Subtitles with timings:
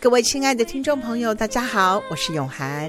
[0.00, 2.88] 各位亲爱的听众朋友，大家好，我是永涵。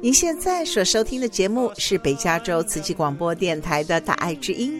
[0.00, 4.78] 您现在所收听的节目是北加州慈济广播电台的《大爱之音》。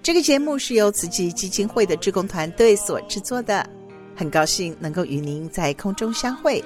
[0.00, 3.68] 这个节目是由慈济基金会的志工团队所制作的。
[4.14, 6.64] 很高兴能够与您在空中相会。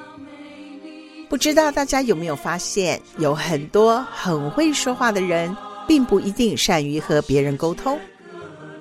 [1.31, 5.57] 不知道大家有没有发现，有很多很会说话的人，
[5.89, 7.97] 并不一定善于和别人沟通；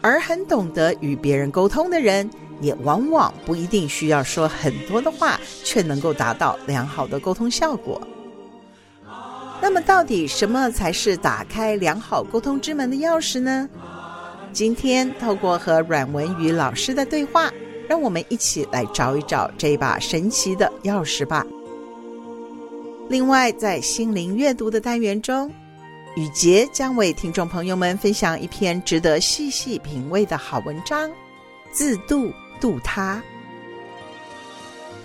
[0.02, 2.30] 而很懂得与别人沟通的人，
[2.64, 8.02] 也往往不一定需要说很多的话，却能够达到良好的沟通效果。
[9.62, 13.70] 那么，到底什么才是打开良好沟通之门的钥匙呢？
[14.52, 17.52] 今天透过和阮文宇老师的对话，
[17.88, 21.46] 让我们一起来找一找这把神奇的钥匙吧。
[23.10, 25.52] 另外，在心灵阅读的单元中，
[26.16, 31.10] 雨洁将为听众朋友们分享一篇值得细细品味的好文章
[31.72, 33.22] 《自度渡他》。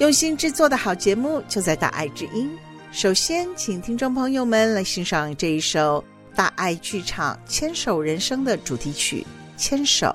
[0.00, 2.50] 用心制作的好节目，就在大爱之音。
[2.92, 6.04] 首先，请听众朋友们来欣赏这一首
[6.34, 9.26] 大爱剧场《牵手人生》的主题曲
[9.60, 10.06] 《牵手》。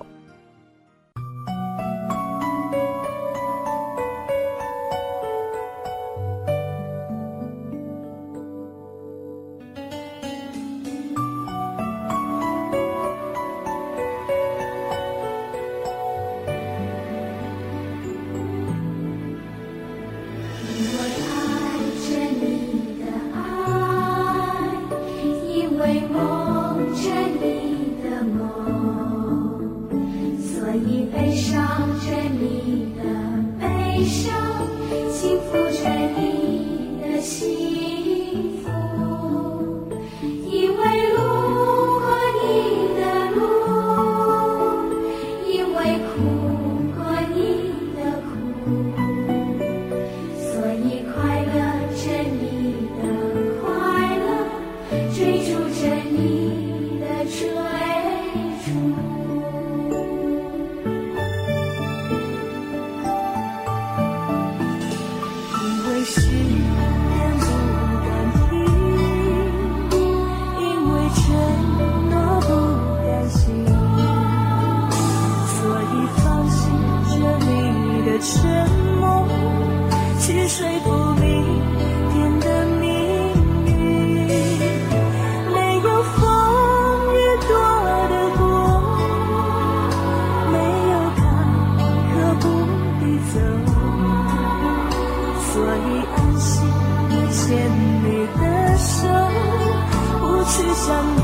[100.86, 101.23] 相。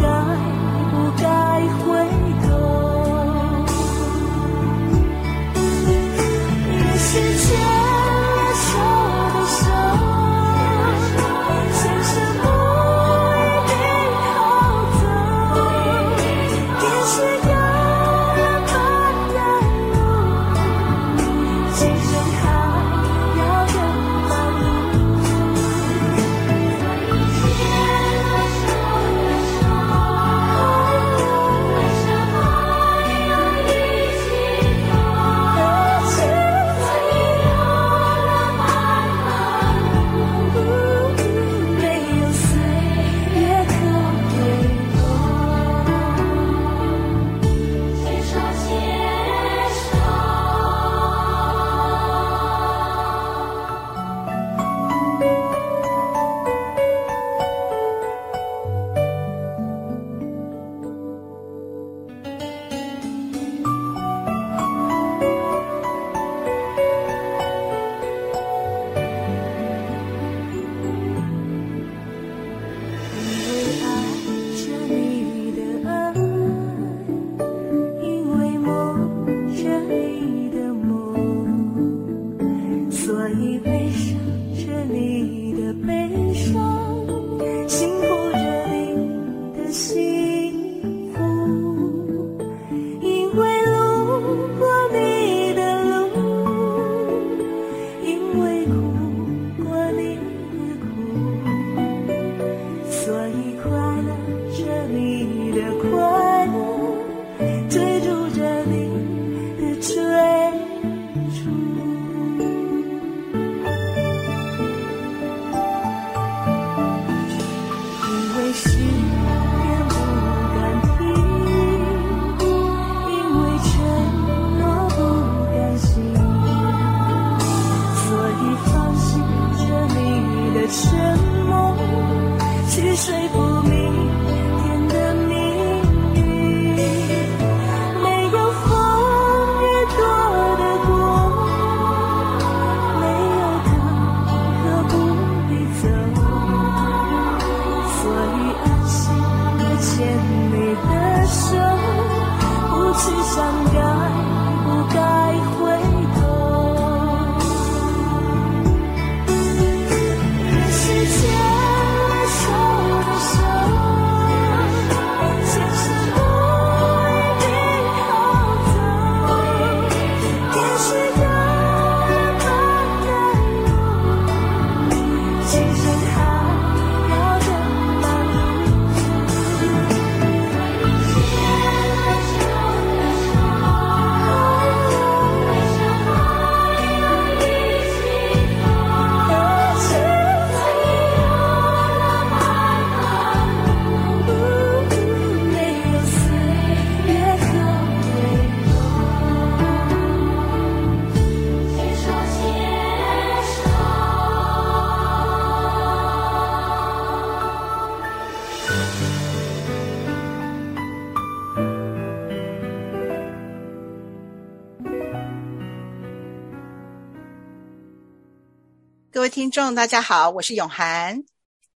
[219.60, 221.22] 众，大家好，我是永涵，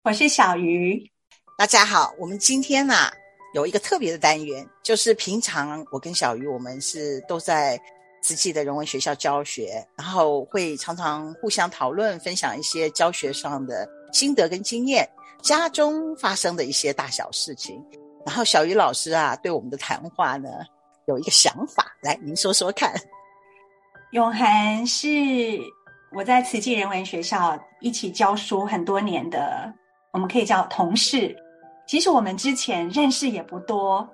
[0.03, 1.11] 我是小鱼。
[1.57, 3.13] 大家好，我们今天呢、啊、
[3.53, 7.77] 有一个特别的单元，就是平常我跟小鱼，我们是都在
[8.21, 15.05] 慈济的人文学校教学，然后会常常互相讨论，分享一些教学上的心得跟经验，
[15.41, 17.83] 家中发生的一些大小事情。
[18.25, 20.47] 然后小鱼老师啊，对我们的谈话呢
[21.07, 22.93] 有一个想法，来您说说看。
[24.13, 25.05] 永涵是。
[26.15, 29.73] 我在慈济人文学校一起教书很多年的，
[30.11, 31.35] 我们可以叫同事。
[31.87, 34.07] 其实我们之前认识也不多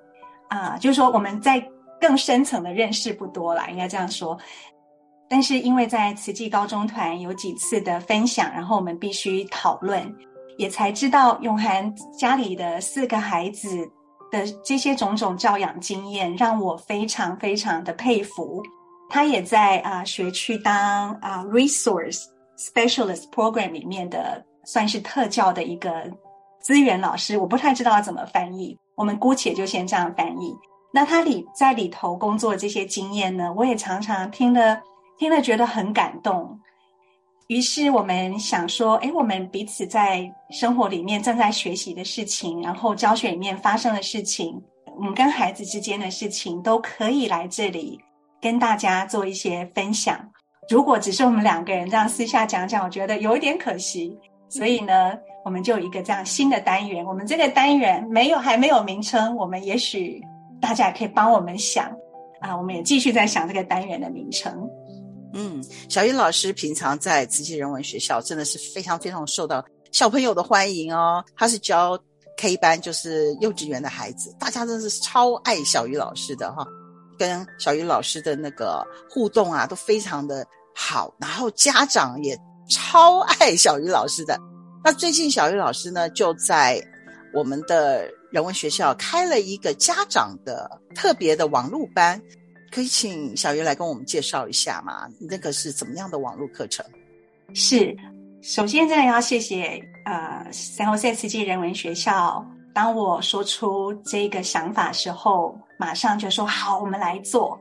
[0.48, 1.62] 啊，就是说我们在
[2.00, 4.36] 更深层的认识不多啦，应该这样说。
[5.28, 10.12] 但是因为在慈济高中团有几次的分享，然后我们必须讨论，
[10.56, 13.68] 也才知道永涵家里的四个孩子
[14.32, 18.60] 的这些种种教养经验，让我非常非常的佩服。
[19.10, 22.24] 他也在啊、学区当啊、resource
[22.56, 26.08] specialist program 里面的算是特教的一个
[26.60, 30.54] 资源老师，我不太知道怎么翻译，我们姑且就先这样翻译。
[30.92, 34.80] 那他里在里头工作这些经验呢，我也常常听了
[35.18, 36.58] 听了觉得很感动。
[37.48, 44.62] 于是我们想说，诶，我们彼此在生活里面正在学习的事情，然后教学里面发生的事情，
[44.96, 48.00] 我们跟孩子之间的事情，都可以来这里。
[48.40, 50.18] 跟大家做一些分享。
[50.68, 54.16] 如果只是我们两个人这样私下讲讲，我觉得有一点可惜。
[54.48, 57.04] 所以呢，我们就有一个这样新的单元。
[57.04, 60.20] 我们这个单元没有还没有名称，我们也许
[60.60, 61.86] 大家也可以帮我们想
[62.40, 62.56] 啊。
[62.56, 64.52] 我们也继续在想这个单元的名称。
[65.34, 71.24] 嗯，小鱼老师平常在慈济人文学校真的是非常非常受到小朋友的欢迎哦。
[71.36, 71.96] 他是教
[72.36, 76.66] K 班，就是幼稚园的孩子，大家真的是超爱小鱼老师的哈。
[77.20, 82.34] 跟小鱼老师的那个互动啊，都非常的好，然后家长也
[82.66, 84.40] 超爱小鱼老师的。
[84.82, 86.82] 那最近小鱼老师呢，就在
[87.34, 92.18] 我们的人文学校开了一个家长的特别的网络班，
[92.72, 95.06] 可以请小鱼来跟我们介绍一下吗？
[95.20, 96.82] 那个是怎么样的网络课程？
[97.52, 97.94] 是，
[98.40, 102.42] 首先真的要谢谢呃，San Jose 慈济人文学校。
[102.72, 107.58] 当我说出这个想法时候，马上就说好，我们来做。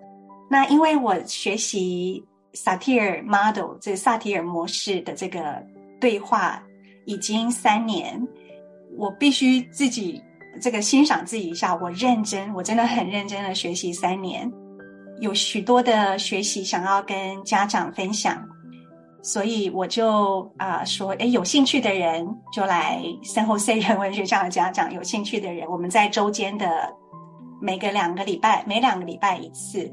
[0.49, 2.21] 那因为我学习
[2.53, 5.63] 萨提尔 model，这萨提尔模式的这个
[6.01, 6.61] 对话
[7.05, 8.21] 已经三年，
[8.97, 10.21] 我必须自己
[10.59, 11.73] 这个欣赏自己一下。
[11.77, 14.51] 我认真，我真的很认真的学习三年，
[15.21, 18.45] 有许多的学习想要跟家长分享。
[19.21, 26.89] 所以我就啊、说，诶，有兴趣的人就来 San Jose 人文学校的家长，有兴趣的人，我们在周间的
[27.61, 29.91] 每个两个礼拜，每两个礼拜一次。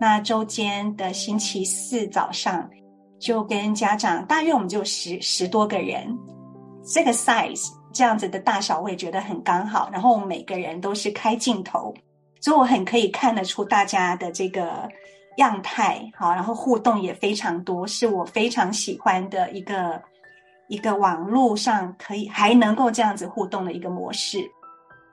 [0.00, 2.68] 那周间的星期四早上，
[3.18, 6.06] 就跟家长，大约我们就十十多个人，
[6.84, 9.88] 这个 size 这样子的大小，我也觉得很刚好。
[9.92, 11.94] 然后我们每个人都是开镜头，
[12.40, 14.88] 所以我很可以看得出大家的这个。
[15.38, 20.00] 样态好，然后互动也非常多，是我非常喜欢的一个
[20.68, 24.38] 一个网络上可以还能够这样子互动的一个模式。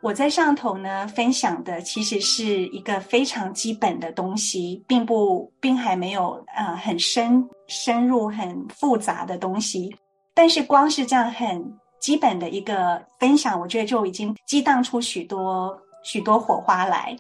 [0.02, 9.96] 我在上头呢分享的其实是一个非常基本的东西，并不并还没有呃很深深入很复杂的东西，
[10.34, 11.64] 但是光是这样很
[12.00, 17.16] 基本的一个分享，我觉得就已经激荡出许多许多火花来。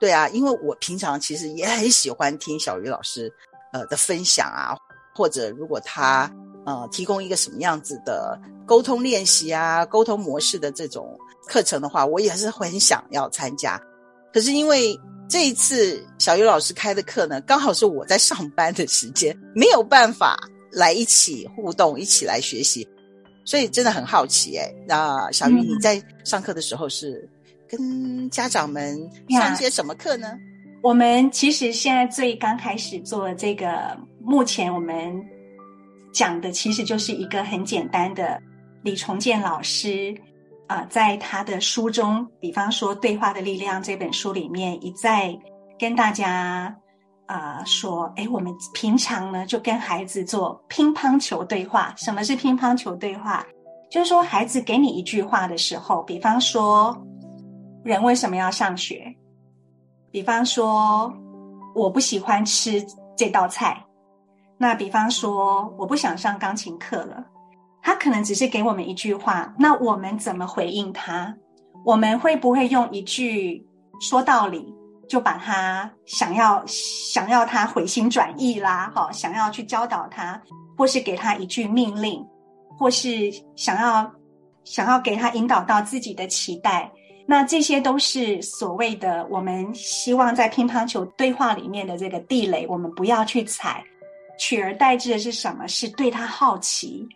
[0.00, 3.32] 对啊，因为我平常其实也很喜欢听小鱼老师
[3.72, 4.76] 呃的分享啊，
[5.14, 6.28] 或者如果他
[6.66, 11.18] 呃提供一个什么样子的沟通练习啊、沟通模式的这种。
[11.48, 13.80] 课程的话，我也是很想要参加，
[14.32, 20.36] 可是因为这一次小鱼老师开的课呢，刚好是我在上班的时间，没有办法
[20.72, 22.84] 来一起互动，一起来学习，
[23.44, 24.74] 所以真的很好奇哎。
[24.88, 27.30] 那小鱼你在上课的时候是
[27.68, 28.98] 跟家长们
[29.30, 30.36] 上些什么课呢？
[30.82, 35.14] 我们其实现在最刚开始做这个，目前我们
[36.16, 38.40] 讲的其实就是一个很简单的
[38.82, 40.16] 李崇建老师。
[40.68, 45.32] 啊、在他的书中，比方说《对话的力量》这本书里面，一再
[45.78, 46.76] 跟大家
[47.26, 51.94] 啊、说，诶，我们平常呢就跟孩子做乒乓球对话。
[51.96, 53.46] 什么是乒乓球对话？
[53.88, 57.00] 就是说，孩子给你一句话的时候，比方说，
[57.84, 59.14] 人为什么要上学？
[60.10, 61.14] 比方说，
[61.76, 62.84] 我不喜欢吃
[63.16, 63.80] 这道菜。
[64.58, 67.24] 那比方说，我不想上钢琴课了。
[67.82, 71.32] 他可能只是给我们一句话，那我们怎么回应他？
[71.84, 73.64] 我们会不会用一句
[74.00, 74.74] 说道理
[75.08, 78.90] 就把他想要想要他回心转意啦？
[78.92, 80.42] 好，想要去教导他，
[80.76, 82.26] 或是给他一句命令，
[82.76, 84.10] 或是想要
[84.64, 86.90] 想要给他引导到自己的期待？
[87.24, 93.84] 那这些都是所谓的我们希望在乒乓球对话里面的这个地雷，我们不要去踩。
[94.38, 95.66] 取而代之的是什么？
[95.66, 97.06] 是对他好奇。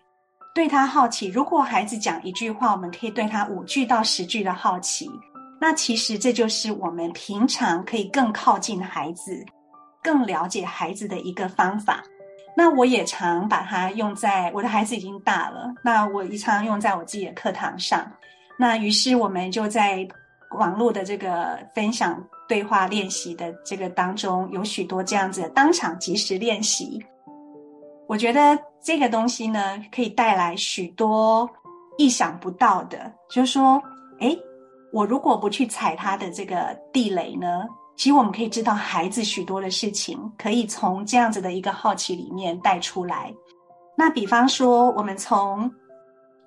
[0.52, 5.08] 对他好奇，如果孩子讲一句话，我们可以对他五句到十句的好奇。
[5.60, 9.44] 那其实这就是我们平常可以更靠近孩子、
[10.02, 12.02] 更了解孩子的一个方法。
[12.56, 18.04] 那我也常把它用在我的孩子已经大了，那我也常用在我自己的课堂上。
[18.58, 20.06] 那于是我们就在
[20.58, 22.20] 网络的这个分享
[22.50, 26.98] 对话练习的这个当中，有许多这样子的当场即时练习。
[28.08, 31.48] 我觉得这个东西呢，可以带来许多
[31.96, 33.12] 意想不到的。
[33.30, 33.80] 就是说，
[34.18, 34.36] 诶，
[34.92, 43.32] 我如果不去踩他的这个地雷呢，其实我们可以知道孩子许多的事情，可以从这样子的一个好奇里面带出来。
[43.96, 45.70] 那比方说，我们从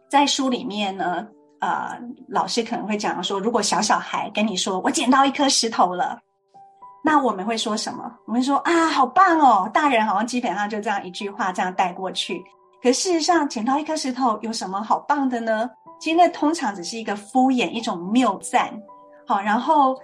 [0.09, 1.25] 在书里面呢，
[1.63, 6.19] 呃，老师可能会讲说，如果小小孩跟你说，我捡到一颗石头了。
[7.05, 8.11] 那我们会说什么？
[8.27, 9.69] 我们说啊，好棒哦！
[9.73, 12.43] 大人好像基本上就这样一句话这样带过去。
[12.81, 15.69] 可事实上，捡到一颗石头有什么好棒的呢？
[16.01, 18.69] 其实那通常只是一个敷衍，一种谬赞。
[19.25, 19.97] 好，然后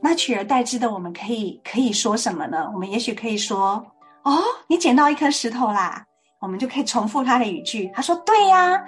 [0.00, 2.70] 那取而代之的，我们可以可以说什么呢？
[2.72, 3.84] 我们也许可以说：
[4.22, 6.04] 哦，你捡到一颗石头啦！
[6.40, 7.90] 我们就可以重复他的语句。
[7.92, 8.80] 他说：对呀。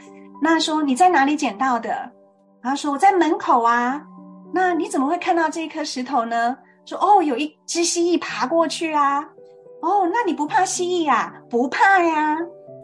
[0.42, 2.10] 那说你在哪里捡到的？
[2.62, 4.02] 他说我在门口啊。
[4.52, 6.56] 那你怎么会看到这一颗石头呢？
[6.86, 9.20] 说哦，有一只蜥蜴爬过去啊！
[9.82, 11.34] 哦，那你不怕蜥蜴呀？
[11.50, 12.38] 不怕呀。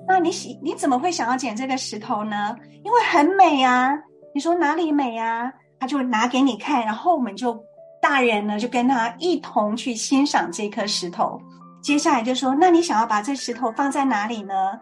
[0.09, 2.57] 那你喜你怎么会想要捡这个石头呢？
[2.83, 3.97] 因为很美啊。
[4.35, 5.52] 你说哪里美啊？
[5.78, 7.57] 他就拿给你看，然后我们就
[8.02, 11.40] 大人呢就跟他一同去欣赏这颗石头。
[11.83, 14.73] 接下来就说，那你想要把这石头放在哪里呢？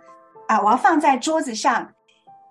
[0.46, 1.86] 啊，我要放在桌子上。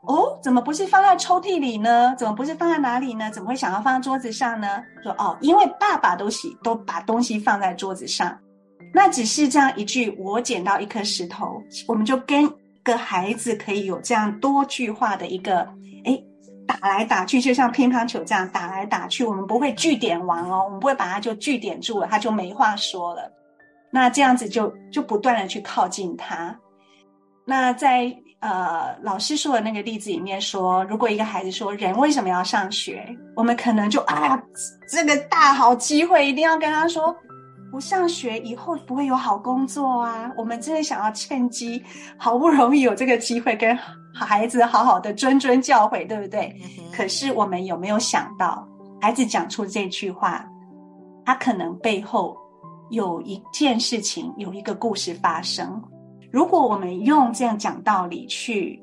[0.03, 2.15] 哦，怎么不是放在抽屉里呢？
[2.17, 3.29] 怎么不是放在哪里呢？
[3.31, 4.81] 怎么会想要放在桌子上呢？
[5.03, 8.37] 说哦，因为爸爸都喜都把东西放在桌子上，
[8.93, 10.15] 那只是这样一句。
[10.17, 12.49] 我捡到一颗石头，我们就跟一
[12.83, 15.67] 个孩子可以有这样多句话的一个，
[16.05, 16.23] 诶，
[16.65, 23.29] 打来打去，就像乒乓球这样打来打去，我们不会据点王哦，我们不会把它就据点住了，他就没话说了。
[23.91, 26.57] 那这样子就就不断的去靠近他。
[27.43, 28.15] 那在。
[28.39, 33.03] 呃，老师说的那个例子里面说，如果一个孩子说“人为什么要上学”，
[33.35, 34.39] 我们可能就啊，
[34.87, 37.15] 这个大好机会，一定要跟他说，
[37.71, 40.31] 不上学以后不会有好工作啊。
[40.37, 41.83] 我们真的想要趁机，
[42.15, 43.75] 好不容易有这个机会跟
[44.13, 46.55] 孩子好好的谆谆教诲，对不对？
[46.95, 48.67] 可是我们有没有想到，
[49.01, 50.45] 孩子讲出这句话，
[51.25, 52.37] 他可能背后
[52.91, 55.81] 有一件事情，有一个故事发生。
[56.31, 58.81] 如果我们用这样讲道理去，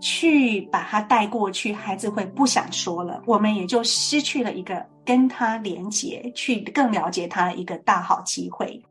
[0.00, 8.82] 去把他带过去，孩子会不想说了，我们也就失去了一个跟他连接、去更了解他的一个大好机会。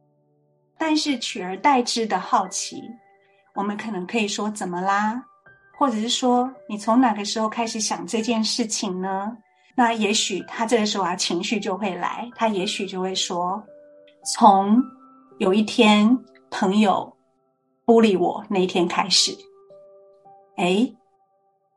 [0.78, 2.84] 但是取而代之的好奇，
[3.54, 5.24] 我们可能可以说：怎么啦？
[5.78, 9.36] 或者是说你从哪个时候开始想这件事情呢？
[9.76, 13.62] 那也许他这个时候啊，情绪就会来，他也许就会说，
[14.26, 14.82] 从
[15.38, 16.18] 有一天
[16.50, 17.13] 朋友
[17.86, 19.32] 孤立我那一天开始，
[20.58, 20.96] 诶，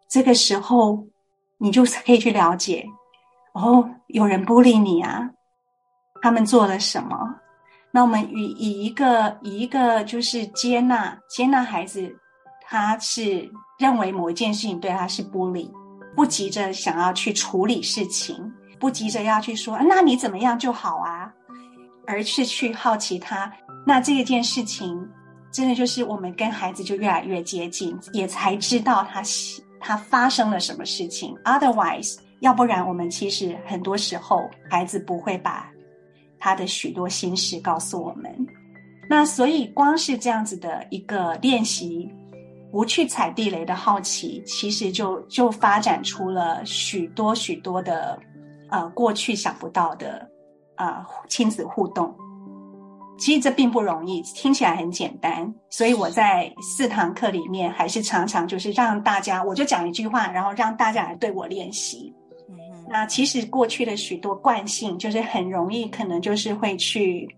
[0.08, 1.04] 这个时候
[1.58, 2.86] 你就可以去了解，
[3.54, 5.30] 哦，有人孤立你啊，
[6.22, 7.16] 他们做了什么？
[7.90, 12.14] 那我们以以一个以一个就是接纳接纳孩子，
[12.62, 15.72] 他是认为某一件事情对他是不利。
[16.14, 21.30] 不急着想要去处理事情，不急着要去说，那你怎么样就好啊，
[22.06, 23.52] 而是去好奇他。
[23.86, 25.06] 那这一件事情，
[25.50, 29.22] 真的就是我们跟孩子就越来越接近，也才知道他
[29.80, 31.34] 他发生了什么事情。
[31.44, 35.70] Otherwise，要不然我们其实很多时候孩子不会把
[36.38, 38.34] 他的许多心事告诉我们。
[39.08, 42.10] 那所以光是这样子的一个练习。
[42.72, 48.18] 不去踩地雷的好奇，其实就就发展出了许多许多的，
[48.68, 50.28] 呃，过去想不到的，
[50.74, 52.14] 呃，亲子互动。
[53.18, 55.52] 其实这并不容易，听起来很简单。
[55.70, 62.14] 所以我在四堂课里面，还是常常就是让大家，我就讲一句话，然后让大家来对我练习。
[62.88, 67.28] 那其实过去的许多惯性，就是很容易，可能就是会去。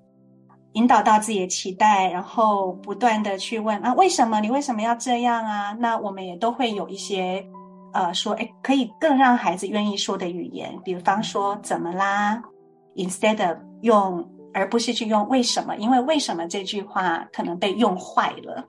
[0.74, 5.72] 引导到自己的期待，然后不断的去问啊，为什么你为什么要这样啊？
[5.80, 7.44] 那我们也都会有一些，
[7.94, 12.40] 呃，说，诶，可以更让孩子愿意说的语言，比方说怎么啦
[12.94, 18.64] ，instead of 用，而不是去用为什么，因为为什么这句话可能被用坏了，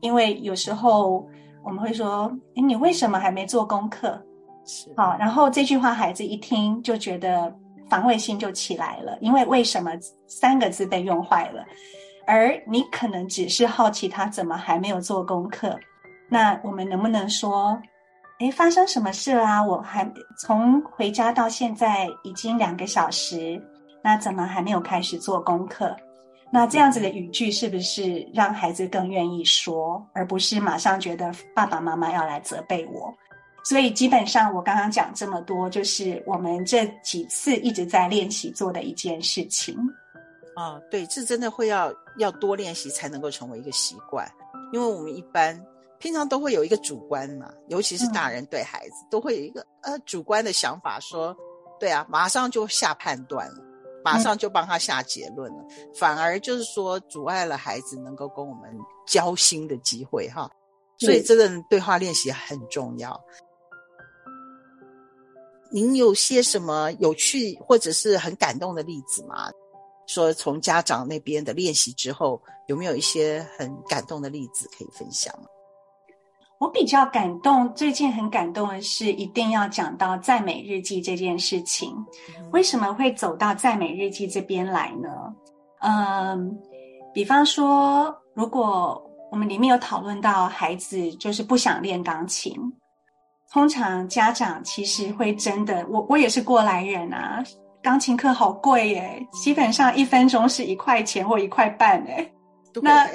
[0.00, 1.26] 因为有时候
[1.64, 4.20] 我们会说，诶，你为什么还没做功课？
[4.64, 7.54] 是，好，然后这句话孩子一听就觉得。
[7.88, 9.92] 防卫心就起来了，因为为什么
[10.26, 11.64] 三个字被用坏了？
[12.26, 15.78] 而你可能只是好奇他怎么还没有做功课。
[16.28, 17.80] 那我们能不能说，
[18.40, 19.62] 哎，发生什么事啦？
[19.62, 20.04] 我还
[20.36, 23.62] 从回家到现在已经两个小时，
[24.06, 25.92] 那怎么还没有开始做功课？
[26.48, 33.12] 那这样子的语句是不是让孩子更愿意说，而不是马上觉得爸爸妈妈要来责备我？
[33.64, 39.76] 所以基本上，我刚刚讲这么多，就是我们这几次一直在练习做的一件事情。
[40.54, 44.24] 啊，对，这真的会要要多练习才能够成为一个习惯，
[44.72, 45.60] 因为我们一般
[45.98, 51.36] 平常都会有一个主观嘛，尤其是大人对孩子、嗯、都会有一个呃主观的想法说，说
[51.80, 53.65] 对啊，马上就下判断了，
[54.06, 58.70] 马上就帮他下结论了，嗯、反而就是说阻碍了孩子能够跟我们
[59.04, 60.48] 交心的机会哈。
[60.96, 63.20] 所以，这个对话练习很重要。
[65.72, 69.50] 您有些什么有趣或者是很感动的例子吗？
[70.06, 75.48] 说从家长那边的练习之后，有没有一些很感动的例子可以分享吗？
[76.58, 81.94] 我比较感动，最近很感动的是，一定要讲到赞美日记这件事情。
[82.50, 85.08] 为什么会走到赞美日记这边来呢？
[85.80, 86.58] 嗯，
[87.12, 92.54] 比方说，如果我们里面有讨论到孩子就是不想练钢琴。
[93.52, 97.44] 通常家长其实会真的，我我也是过来人啊。
[97.82, 102.28] 钢琴课好贵耶，基本上一分钟是一块钱或一块半哎。
[102.72, 103.06] 对那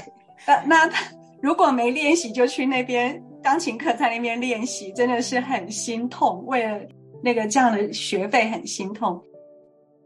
[0.45, 1.03] 那那他
[1.41, 6.43] 如果没练习就去那边钢琴课在那边练习，真的是很心痛。
[6.45, 6.79] 为了
[7.23, 9.21] 那个这样的学费很心痛。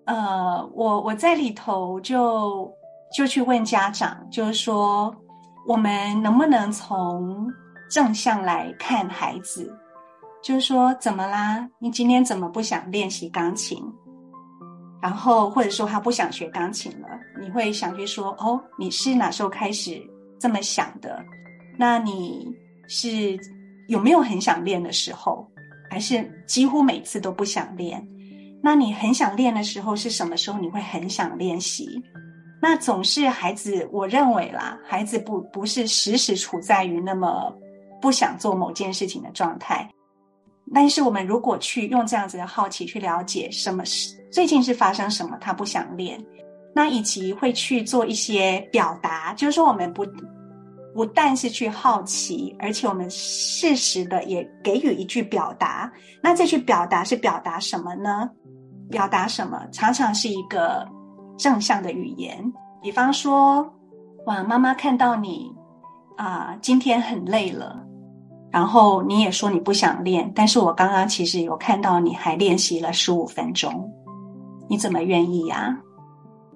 [0.05, 2.71] 呃，我我在里头就
[3.15, 5.13] 就去问家长，就是说
[5.67, 7.51] 我们能不能从
[7.89, 9.73] 正向来看孩子？
[10.43, 11.67] 就是说，怎么啦？
[11.79, 13.83] 你今天怎么不想练习钢琴？
[15.01, 17.07] 然后或者说他不想学钢琴了，
[17.41, 19.99] 你会想去说，哦，你是哪时候开始
[20.39, 21.23] 这么想的？
[21.77, 22.47] 那你
[22.87, 23.37] 是
[23.87, 25.47] 有没有很想练的时候？
[25.89, 28.05] 还是几乎每次都不想练？
[28.61, 30.59] 那你很想练的时候是什么时候？
[30.59, 32.01] 你会很想练习？
[32.61, 37.53] 那总是孩子，我认为啦，孩子不不是时时处在于那么
[38.01, 39.87] 不想做某件事情的状态。
[40.73, 46.19] 但是我们如果去用这样子的好奇去了解什么是最近是发生什么，他不想练，
[46.73, 50.03] 那以及会去做一些表达，就是说我们不
[50.95, 55.91] 不但是去好奇，而且我们适时的也给予一句表达。
[56.23, 58.29] 那这句表达是表达什么呢？
[58.89, 59.61] 表达什么？
[59.73, 60.87] 常常是一个
[61.37, 62.41] 正向的语言，
[62.81, 63.69] 比方说，
[64.25, 65.53] 哇，妈妈看到你
[66.15, 67.77] 啊，今天很累了。
[68.49, 73.91] 然后你也说你不想练，但是我刚刚其实有看到你还练习了十五分钟，
[74.69, 75.77] 你怎么愿意呀？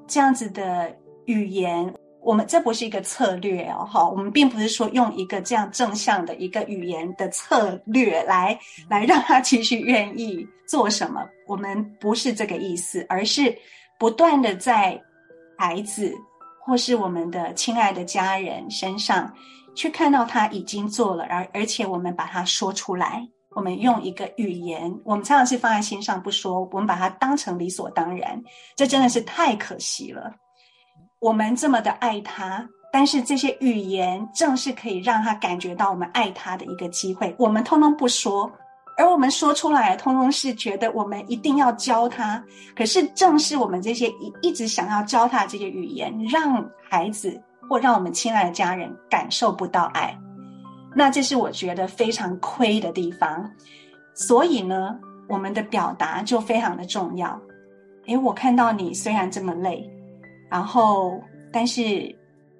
[0.07, 8.57] 这样子的语言，我们这不是一个策略哦，哈，我们并不是说用一个这样正向的一个语言的策略来
[8.89, 13.55] 来让他继续愿意做什么，我们不是这个意思，而是
[13.97, 14.99] 不断的在
[15.57, 16.13] 孩子
[16.65, 19.33] 或是我们的亲爱的家人身上
[19.75, 23.27] 去看到他已经做了，而而且我们把它说出来。
[23.55, 28.39] 我们用一个语言，我们常常是放在心上不说，我们把它当成理所当然，
[28.75, 30.31] 这真的是太可惜了。
[31.19, 37.35] 我们这么的爱他，但是这些语言正是可以让他感觉到我们爱他的一个机会。
[37.37, 38.49] 我们通通不说，
[38.97, 42.41] 而我们说出来，通通是觉得我们一定要教他。
[42.73, 50.17] 可是正是我们这些一一直想要教他这些语言，让孩子或让我们亲爱的家人感受不到爱。
[50.95, 53.49] 那这是我觉得非常亏的地方，
[54.13, 57.37] 所以呢，我们的表达就非常的重要。
[58.07, 59.87] 诶，我看到你虽然这么累，
[60.49, 62.13] 然后但是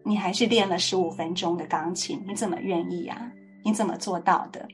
[0.03, 3.31] 你还是练了十五分钟的钢琴，你怎么愿意啊？
[3.63, 4.67] 你怎么做到的？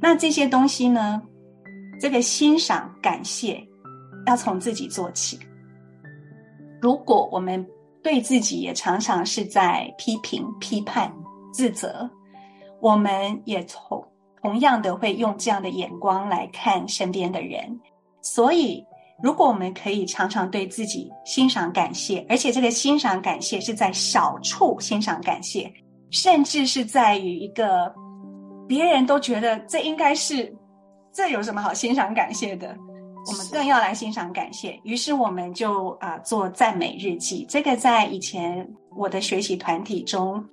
[0.00, 1.22] 那这些东西呢，
[2.00, 3.66] 这个欣赏、感谢，
[4.26, 5.38] 要从自己做起。
[6.80, 7.66] 如果我们
[8.02, 11.12] 对自己也常常是在批评、批判、
[11.52, 12.08] 自责。
[12.82, 14.02] 我们也同
[14.40, 17.78] 同样的会用这样的眼光来看身边的人，
[18.22, 18.82] 所以
[19.22, 25.72] 如果我们可以常常对自己欣赏感谢，而且这个欣赏感谢是在小处欣赏感谢，
[26.10, 27.92] 甚至是在于一个
[28.66, 30.54] 别人都觉得这应该是，
[31.12, 32.76] 这有什么好欣赏感谢的，
[33.30, 34.78] 我们更要来欣赏感谢。
[34.84, 40.44] 于是我们就啊、呃、做赞美日记，这个在以前我的学习团体中。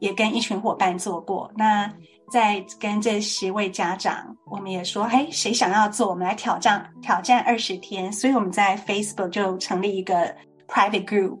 [0.00, 1.92] 也跟一群伙伴做过，那
[2.30, 6.08] 在跟这十位家长，我们也说，哎，谁想要做？
[6.08, 8.12] 我们来挑战挑战二十天。
[8.12, 10.34] 所以我们在 Facebook 就成立一个
[10.66, 11.40] private group，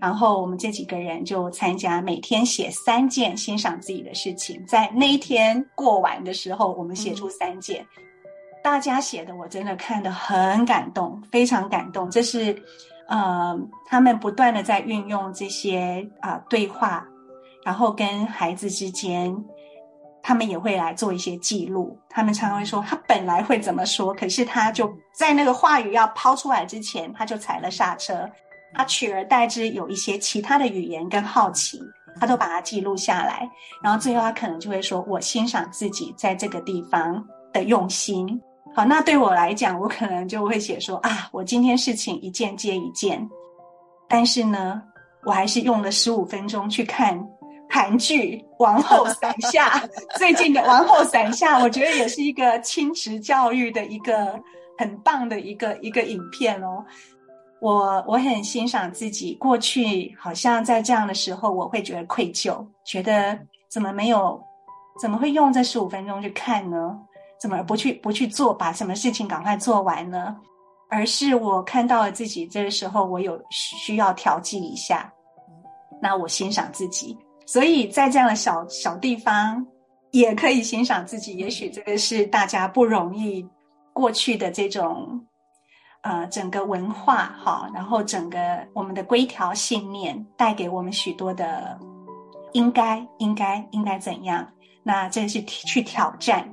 [0.00, 4.64] 然后我们这几个人就参加，每天写三件欣赏自己的事情。
[4.66, 8.02] 在那一天过完的时候，我们写出三件，嗯、
[8.62, 12.10] 大家写的我真的看得很感动，非常感动。
[12.10, 12.54] 这是
[13.08, 17.06] 呃，他们不断的在运用这些啊、呃、对话。
[17.64, 19.36] 然后跟孩子之间，
[20.26, 21.96] 他们也会来做一些记录。
[22.10, 28.28] 他们常常会说，他本来会怎么说，可是他就在那个话语要抛出来之前，他就踩了刹车。
[28.74, 31.80] 他取而代之有一些其他的语言跟好奇，
[32.20, 33.48] 他都把它记录下来。
[33.80, 38.26] 然后最后他可能就会说：“我欣赏自己在这个地方的用心。”
[38.74, 43.24] 好，那对我来讲，我可能就会写说：“啊，我今天事情一件接一件，
[44.08, 44.82] 但是呢，
[45.24, 47.16] 我还是用了十五分钟去看。”
[47.68, 49.78] 韩剧《王后伞下》
[50.18, 54.38] 最近的《王后伞下》，我觉得也是一个亲职教育的一个
[54.78, 56.84] 很棒的一个一个影片哦。
[57.60, 64.40] 我我很欣赏自己过去，好像在这样的时候，我会觉得愧疚，觉得怎么没有，
[65.00, 66.98] 怎么会用这十五分钟去看呢？
[67.40, 70.36] 怎么不去不去做，把什么事情赶快做完呢？
[70.88, 75.12] 而是我看到了自己这个时候，我有需要调剂一下，
[76.00, 77.16] 那我欣赏自己。
[77.46, 79.64] 所以在这样的小小地方，
[80.10, 81.36] 也可以欣赏自己。
[81.36, 83.48] 也许这个是大家不容易
[83.92, 85.24] 过去的这种，
[86.02, 91.78] 呃，整个文化哈，然后整个我们的规条信念带给我们许多的
[92.52, 94.46] 应该应该应该怎样？
[94.82, 96.52] 那这是去挑战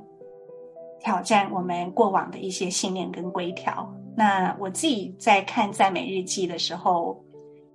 [1.00, 3.92] 挑战我们过往的一些信念跟规条。
[4.16, 7.20] 那我自己在看赞美日记的时候，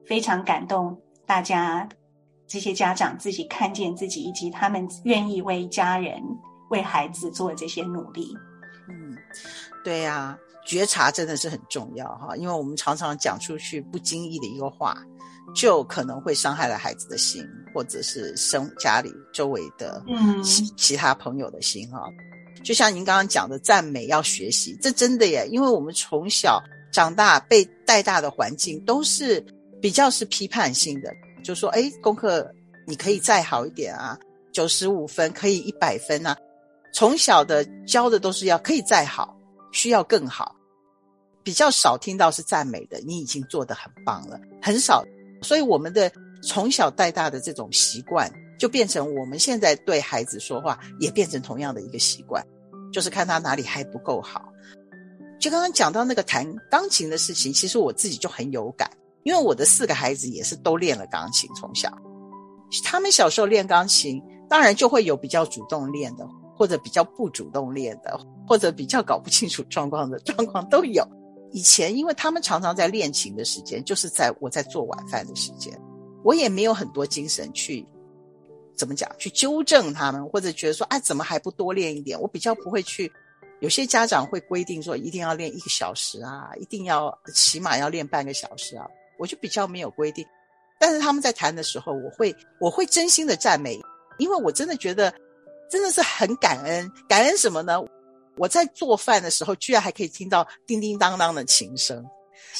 [0.05, 1.87] 非常感动大家。
[2.49, 6.19] 这些家长自己看见自己，以及他们愿意为家人、
[6.71, 8.35] 为孩子做这些努力。
[8.89, 9.15] 嗯，
[9.83, 14.97] 对呀、啊，觉察真的是很重要哈，因为我们常常讲出去不经意的一个话，
[15.53, 22.09] 就可能会伤害了孩子的心，或者是生家里周围的嗯其其他朋友的心哈。
[22.63, 26.59] 就像您刚刚讲的，赞美要学习，这真的耶，因为我们从小
[26.91, 29.39] 长大被带大的环境都是
[29.79, 31.13] 比较是批判性的。
[31.43, 32.49] 就说，哎，功课
[32.87, 34.17] 你可以再好一点啊，
[34.51, 36.37] 九十五分可以一百分啊。
[36.93, 39.37] 从小的教的都是要可以再好，
[39.71, 40.55] 需要更好，
[41.43, 42.99] 比较少听到是赞美的。
[43.01, 45.03] 你已经做得很棒了，很少。
[45.41, 52.43] 所以我们的从小带大的这种习惯，就变成我们现在对孩子说话也变成同样的一个习惯，
[52.91, 54.51] 就是看他哪里还不够好。
[55.39, 58.89] 就刚刚讲到那个弹钢琴的事情，其实我自己就很有感。
[59.23, 61.91] 因为我的四个孩子也是都练了钢琴，从小，
[62.83, 71.05] 他们小时候练钢琴，当然就会有比较主动练的，或者比较不主动练的，或者比较搞不清楚状况的 状况都有。
[71.51, 75.73] 以前，因为他们常常在练琴的时间，就是在我在做晚饭的时间，
[76.23, 77.85] 我也没有很多精神去
[78.75, 82.19] 怎么讲，去纠正他们，或者觉得说，哎，怎么还不多练一点？
[82.21, 83.11] 我比较不会去。
[83.61, 88.87] 有些家长会规定说，一定要练一个小时啊，一定要起码要练半个小时啊。
[89.19, 90.25] 我就比较没有规定，
[90.79, 93.79] 但是他们在弹的时候，我会我会真心的赞美，
[94.17, 95.13] 因为我真的觉得
[95.69, 96.91] 真的是很感恩。
[97.07, 97.79] 感恩什么呢？
[98.37, 102.03] 我在做饭的时候，居然还可以听到叮叮当当的琴声，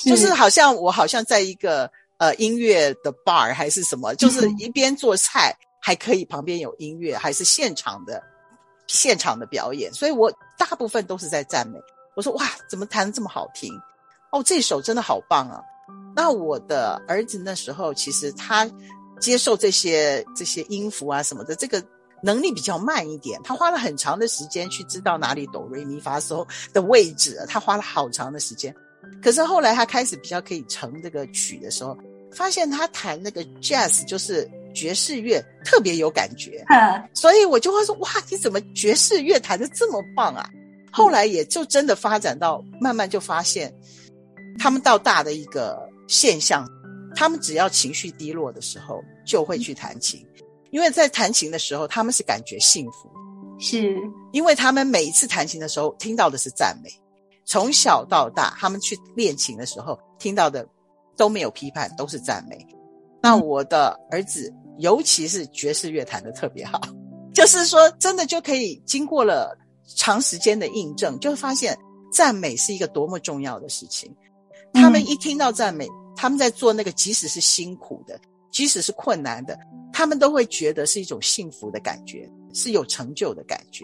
[0.04, 8.22] 就是好像我好像在一个呃音乐的 bar 还是什么，就是一边做菜还可以旁边有音乐，还是现场的
[8.88, 11.80] 现场的表演，所以我大部分都是在赞美。
[12.18, 13.72] 我说哇，怎么弹的这么好听？
[14.34, 15.62] 哦，这首真的好棒啊！
[16.16, 18.70] 那我的儿子那时候其实他
[19.20, 21.82] 接受这些这些音符啊什么的，这个
[22.22, 23.40] 能力比较慢一点。
[23.44, 28.74] 他花了很长的时间去知道哪里哆瑞咪发嗦的位置，他花了好长的时间。
[29.22, 31.98] 可是后来他开始比较可以成这个曲的时候，
[32.34, 36.64] 发现他弹那个 jazz 就是爵士乐特别有感觉。
[37.14, 40.50] 所以我就会说哇，你怎么爵士乐弹的这么棒啊？
[40.92, 43.74] 后来也就真的发展到慢慢就发现，
[44.60, 45.88] 他们到大的一个。
[46.12, 46.68] 现象，
[47.16, 50.26] 他们只要情绪低落的时候，就会去弹琴，
[50.72, 53.08] 因为在弹琴的时候，他们是感觉幸福，
[53.60, 53.96] 是
[54.32, 56.90] 因为他们每一次弹琴的时候听到的是赞美，
[57.46, 60.68] 从小到大，他们去练琴的时候听到的
[61.16, 62.58] 都没有批判，都是赞美。
[63.22, 66.82] 那我的儿子，尤其是爵士乐弹的特别好，
[67.36, 69.56] 就是说真的就可以经过了
[69.96, 71.78] 长时间的印证，就会发现
[72.12, 74.12] 赞美是一个多么重要的事情。
[74.74, 78.20] 他们一听到赞美，他们在做那个，即使是辛苦的，
[78.52, 79.58] 即使是困难的，
[79.92, 83.84] 他们都会觉得是一种幸福的感觉，是有成就的感觉，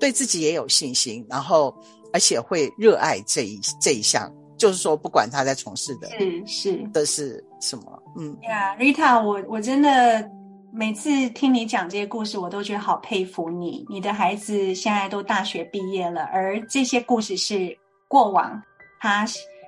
[0.00, 1.74] 对自己也有信心，然后
[2.12, 10.28] 而且会热爱这一这一项，就是说，不管他在从事的是是的是什么，嗯呀，yeah，Rita，我我真的
[10.72, 13.84] 每次听你讲这些故事，我都觉得好佩服你。
[13.88, 17.76] 你的孩子现在都大学毕业了，而这些故事是
[18.08, 18.62] 过往
[19.00, 19.26] 他。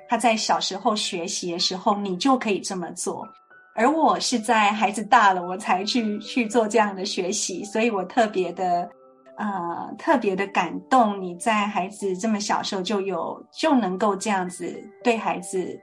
[0.08, 3.28] 他在小时候学习的时候，你就可以这么做，
[3.74, 8.88] 而我是在孩子大了，我才去去做这样的学习，所以我特别的，
[9.36, 11.20] 呃，特别的感动。
[11.20, 15.78] 你在孩子这么小时候就有就能够这样子对孩子，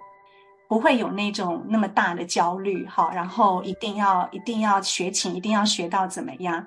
[0.67, 6.65] 不会有那种那么大的焦虑，好，然后一定要一定要学琴，一定要学到怎么样。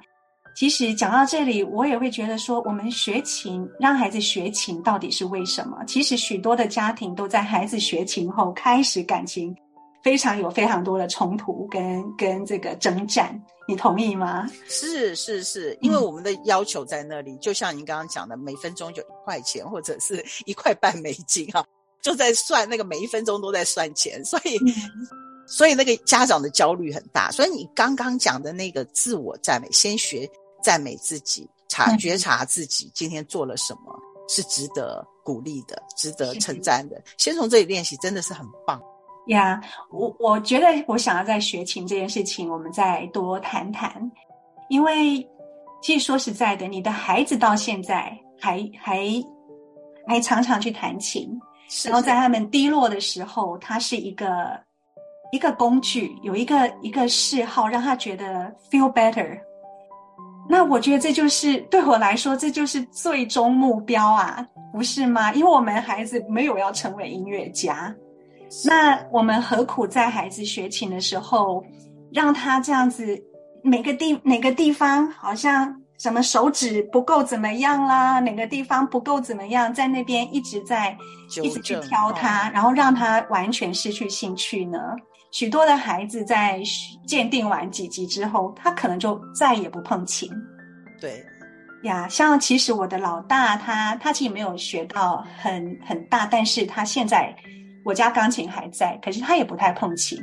[0.58, 5.84] 其实讲到这里，我也会觉得说，我们学琴，让孩子学琴到底是为什么？
[5.86, 9.54] 其实许多的家庭都在孩子学琴后开始感情
[10.02, 14.50] 非常有非常多的冲突跟跟这个征战，你同意吗？
[14.66, 21.64] 是是是，因为我们的要求在那里，嗯、就像您刚刚讲的，每分钟就一块钱或者是 一块半美金哈，
[22.02, 24.56] 就在算那个每一分钟都在算钱，所以。
[24.56, 24.74] 嗯
[25.50, 30.28] 所以那个家长的焦虑很大，所以你刚刚讲的那个自我赞美，先学
[30.62, 38.80] 赞美自己，察觉察自己今天做了什么是值得鼓励的、值得称赞的，先从这里练习，真的是很棒
[39.28, 39.60] 呀。
[39.62, 44.10] Yeah, 我我觉得我想要在学琴这件事情，我们再多谈谈，
[44.68, 45.26] 因为
[45.82, 49.06] 其实说实在的，你的孩子到现在还还
[50.06, 51.28] 还常常去弹琴，
[51.84, 54.58] 然后在他们低落的时候，它是一个。
[55.30, 59.38] 一个工具，有一个一个嗜好，让他觉得 feel better。
[60.48, 65.32] 那我觉得这就是对我来说，这就是最终目标啊，不是吗？
[65.34, 67.94] 因为我们孩子没有要成为音乐家，
[68.64, 71.62] 那我们何苦在孩子学琴的时候，
[72.12, 73.22] 让他这样子
[73.62, 80.96] 每个地哪个地方好像什么手指不够怎么样啦，哪个地方不够怎么样，在那边一直在
[81.42, 84.78] 一直去挑他，然后让他完全失去兴趣呢？
[85.30, 86.60] 许多的孩子在
[87.06, 90.30] 鉴定完几级之后，他可能就再也不碰琴。
[91.00, 91.24] 对，
[91.82, 97.34] 呀，像其实我的老大他，他他其实没有学到很很大，但是他现在
[97.84, 100.18] 我家钢琴还在，可是他也不太碰琴。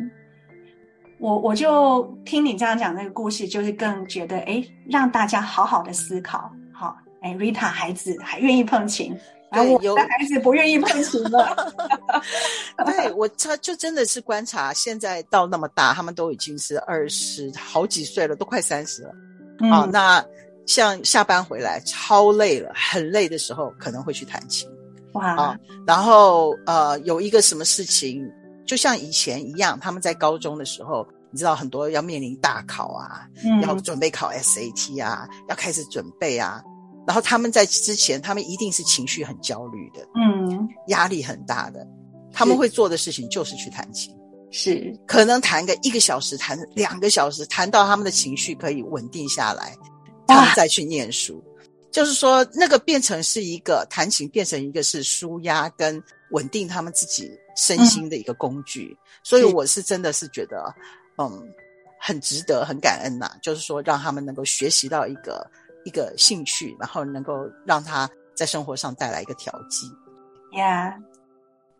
[1.17, 6.51] 我我就听你这样讲那个故事，就是更觉得，哎，让大家好好的思考。
[6.73, 9.15] 好，哎，Rita 孩子还愿意碰琴。
[9.55, 11.73] 对，有孩子不愿意碰琴 了。
[12.85, 19.11] 对，我他就真的是观察，现在到那么大，他们都已经是二十好几岁了，都快三十了。
[19.59, 20.23] 嗯、哦，那
[20.65, 24.69] 像下班回来超累了，很累的时候，可能会去弹琴。
[25.13, 28.21] 哇、啊，然后呃，有一个什么事情，
[28.65, 36.61] 就像以前一样，他们在高中的时候，你知道很多要面临大考啊，嗯、要准备考 SAT 啊，要开始准备啊。
[37.05, 41.85] 然后他们在之前，他们一定是情绪很焦虑的，嗯，压力很大的。
[42.33, 44.13] 他们会做的事情就是去弹琴，
[44.51, 49.75] 是可能弹个一个小时，弹两个小时，谈到他们的情绪可以稳定下来，
[50.27, 51.43] 他们再去念书。
[51.91, 58.89] 就是说，那个变成是一个弹琴，变成一个是舒压跟稳定他们自己身心的一个工具。
[58.91, 60.75] 嗯、所以我是真的是觉得，
[61.17, 61.41] 嗯，
[61.97, 63.31] 很值得，很感恩呐。
[63.41, 65.49] 就是说，让他们能够学习到一个
[65.85, 69.87] 一个兴趣，然后能够让他在生活上带来一个调剂。
[70.51, 70.95] Yeah.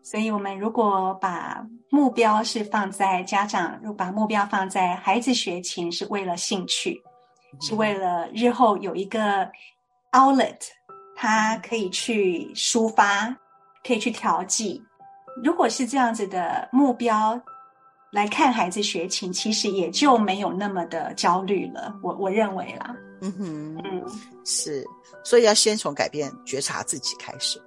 [0.02, 7.02] 所以，我们如果把目标是放在家长，如果把目标放在孩子学琴是为了兴趣，
[7.60, 9.50] 是为了日后有一个
[10.12, 10.58] outlet，
[11.16, 13.36] 他可以去抒发，
[13.84, 14.80] 可以去调剂。
[15.42, 17.40] 如果是这样子的目标
[18.12, 21.92] 来看孩子学琴，其实也就没有那么的焦虑了。
[22.00, 24.02] 我我认为啦，嗯哼，嗯，
[24.44, 24.84] 是，
[25.24, 27.60] 所以要先从改变觉察自己开始。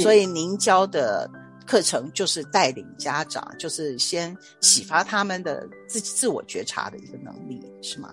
[0.00, 1.30] 所以您教的。
[1.68, 8.08] 课程就是带领家长，就是先启发他们的自己自我觉察的一个能力，是吗？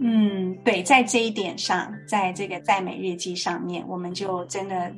[0.00, 4.90] 嗯，对，在这一点上，在这个赞美日记上面，我们就真的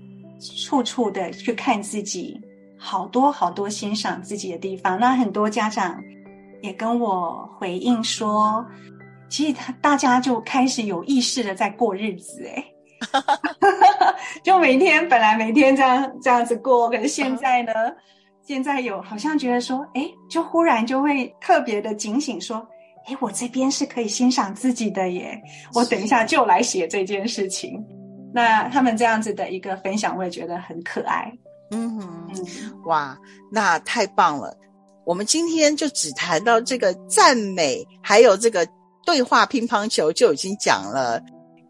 [0.68, 2.40] 处处的去看自己，
[2.78, 4.96] 好多好多欣赏自己的地方。
[4.96, 6.00] 那很多家长
[6.62, 8.64] 也跟我回应说，
[9.32, 12.62] 其实他大家就开始有意识的在过日子，诶
[14.44, 17.72] 就每天本来每天这样这样子过，可是现在呢，
[18.46, 22.58] 现在有好像觉得说，哎，就忽然就会特别的警醒，说，
[23.06, 25.40] 哎，我这边是可以欣赏自己的耶，
[25.72, 27.82] 我等一下就来写这件事情。
[28.34, 31.32] 那他们这样子的一个分享，我也觉得很可爱。
[31.70, 32.28] 嗯哼，
[32.84, 33.16] 哇，
[33.50, 34.54] 那太棒了。
[35.06, 38.64] 我们今天就只谈到这个赞美，还有这个
[39.04, 41.20] 对话乒乓球，就已经讲了。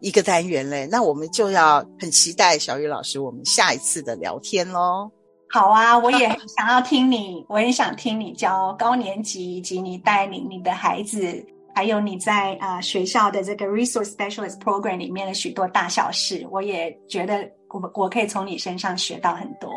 [0.01, 5.09] 一个单元嘞，那我们就要很期待小雨老师我们下一次的聊天喽。
[5.49, 11.41] 好啊，我也想要听你，我也想听你教高年级，以及你带领你的孩子，
[11.73, 19.69] 还有你在啊、呃、学校的这个 Resource Specialist Program 里面的许多大小事，我也觉得我我可以从你身上学到很多。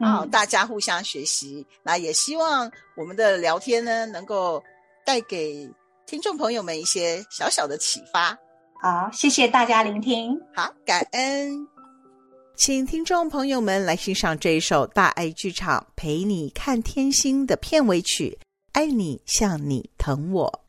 [0.00, 4.62] 好、嗯，大家互相学习，那也希望我们的聊天呢，能够
[5.04, 5.68] 带给
[6.06, 8.38] 听众朋友们一些小小的启发。
[8.80, 10.40] 好，谢谢大家聆听。
[10.54, 11.66] 好，感恩，
[12.54, 18.38] 请听众朋友们来欣赏这一首大爱剧场陪你看天星的片尾曲
[18.70, 20.60] 《爱你像你疼我》。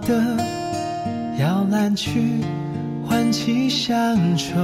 [0.00, 0.22] 的。
[1.38, 2.42] 摇篮曲
[3.06, 4.58] 唤起乡愁，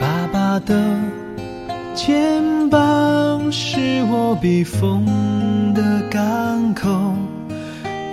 [0.00, 0.74] 爸爸的
[1.94, 5.04] 肩膀是我避风
[5.74, 7.14] 的港口，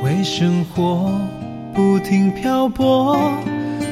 [0.04, 1.10] 为生活
[1.74, 3.18] 不停漂泊，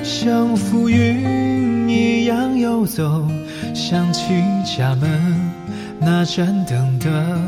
[0.04, 3.26] 像浮云一样游走，
[3.74, 5.10] 想起家门
[5.98, 7.40] 那盏灯的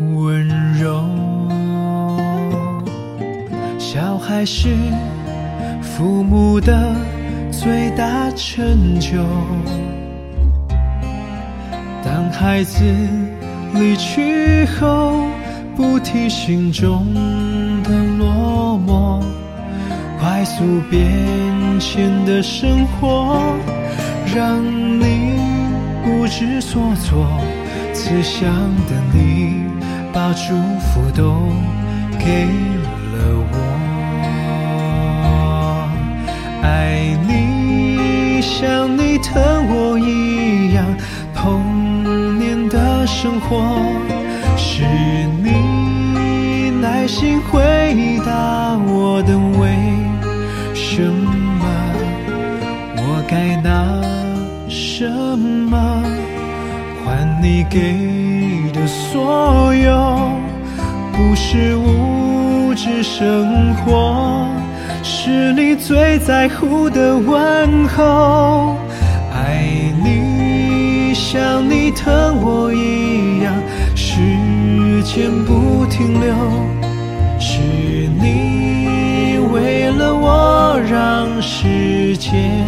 [0.00, 1.04] 温柔。
[3.78, 4.68] 小孩是
[5.82, 6.94] 父母的
[7.50, 9.18] 最大成就。
[12.04, 12.84] 当孩子
[13.74, 15.24] 离去后，
[15.74, 17.04] 不提心中
[17.82, 19.20] 的落寞。
[20.20, 21.00] 快速变
[21.80, 23.40] 迁的生活，
[24.34, 25.40] 让你
[26.04, 27.26] 不知所措。
[27.92, 28.48] 慈祥
[28.86, 29.64] 的你，
[30.18, 31.22] 把祝福都
[32.18, 32.46] 给
[33.14, 33.16] 了
[33.52, 33.56] 我。
[36.60, 39.40] 爱你像你疼
[39.70, 40.84] 我一样，
[41.36, 43.78] 童年的生活
[44.56, 44.82] 是
[45.40, 49.68] 你耐心回答我的为
[50.74, 51.64] 什么，
[52.96, 54.02] 我该拿
[54.68, 56.02] 什么
[57.04, 58.17] 换你给
[59.18, 60.30] 所有？
[61.12, 64.46] 不是物质生活。
[65.02, 68.76] 是你最在乎的问候，
[69.34, 73.52] 爱你像你疼我一样，
[73.96, 74.14] 时
[75.02, 76.32] 间不停留，
[77.40, 77.58] 是
[78.22, 82.62] 你为了我让时间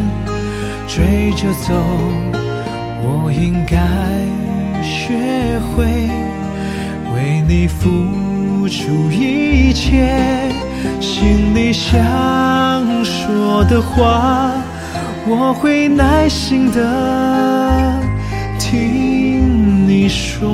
[0.89, 1.73] 追着走，
[3.05, 3.79] 我应该
[4.83, 5.15] 学
[5.71, 5.85] 会
[7.51, 7.89] 你付
[8.69, 10.09] 出一切。
[11.01, 11.91] 心里想
[13.05, 14.53] 说的话，
[15.27, 18.01] 我会耐心的
[18.57, 20.49] 听你说。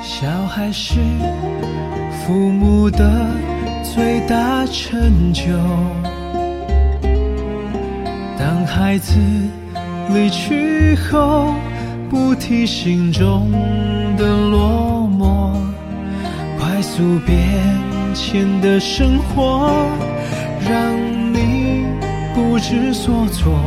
[0.00, 1.00] 小孩是
[2.24, 3.26] 父母的
[3.96, 5.44] 最大成就。
[8.38, 9.18] 当孩子
[10.12, 11.54] 离去后，
[12.10, 13.50] 不提心中
[14.18, 15.50] 的落寞，
[16.58, 17.34] 快速变
[18.14, 19.72] 迁的生活，
[20.60, 20.94] 让
[21.32, 21.86] 你
[22.34, 23.58] 不知所措。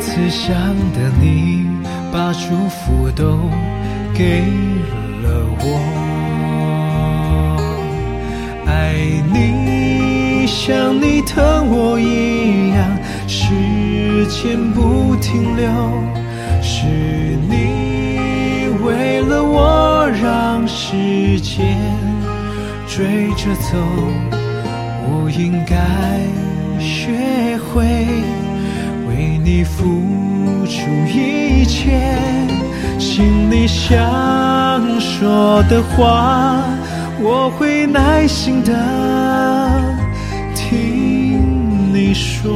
[0.00, 0.54] 慈祥
[0.94, 1.66] 的你，
[2.12, 3.36] 把祝福都
[4.14, 4.42] 给
[5.24, 6.05] 了我。
[9.36, 15.66] 你像你疼我一样，时间不停留，
[16.62, 16.86] 是
[17.48, 21.76] 你为了我让时间
[22.86, 23.76] 追着走，
[25.08, 25.76] 我应该
[26.80, 27.84] 学会
[29.08, 29.84] 为你付
[30.66, 32.00] 出一切，
[32.98, 34.00] 心里想
[35.00, 36.62] 说的话。
[37.18, 38.72] 我会耐心的
[40.54, 42.52] 听你说，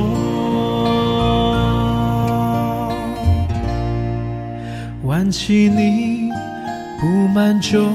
[5.04, 6.30] 挽起你
[7.00, 7.88] 布满皱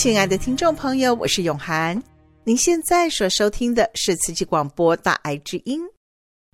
[0.00, 2.02] 亲爱的听众朋友，我是永涵。
[2.42, 5.78] 您现在所收听的是慈济广播《大爱之音》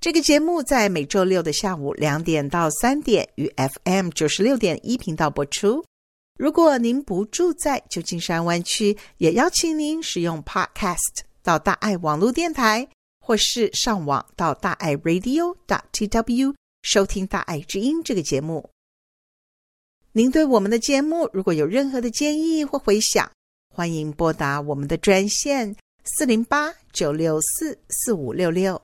[0.00, 3.48] 这个节目，在每周六的下午两点到三点，于
[3.84, 5.84] FM 九十六点一频道播出。
[6.36, 12.88] 如果您不住在旧金山湾区，也邀请您使用 Podcast 到大爱网络电台，
[13.20, 18.68] 或是上网到大爱 Radio dot tw 收听《大爱之音》这个节目。
[20.10, 23.30] 您对我们的节目如果有任何的建议或回想，
[23.76, 28.80] 欢迎拨打我们的专线四零八九六四四五六六。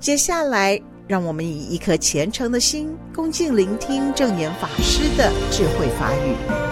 [0.00, 6.67] 接下来，让我们以一颗虔诚的心，恭敬聆听正言法师的智慧法语。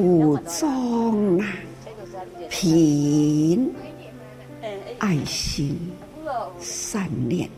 [0.00, 1.46] 苦中啊，
[2.48, 3.70] 凭
[4.98, 5.78] 爱心、
[6.58, 7.50] 善念，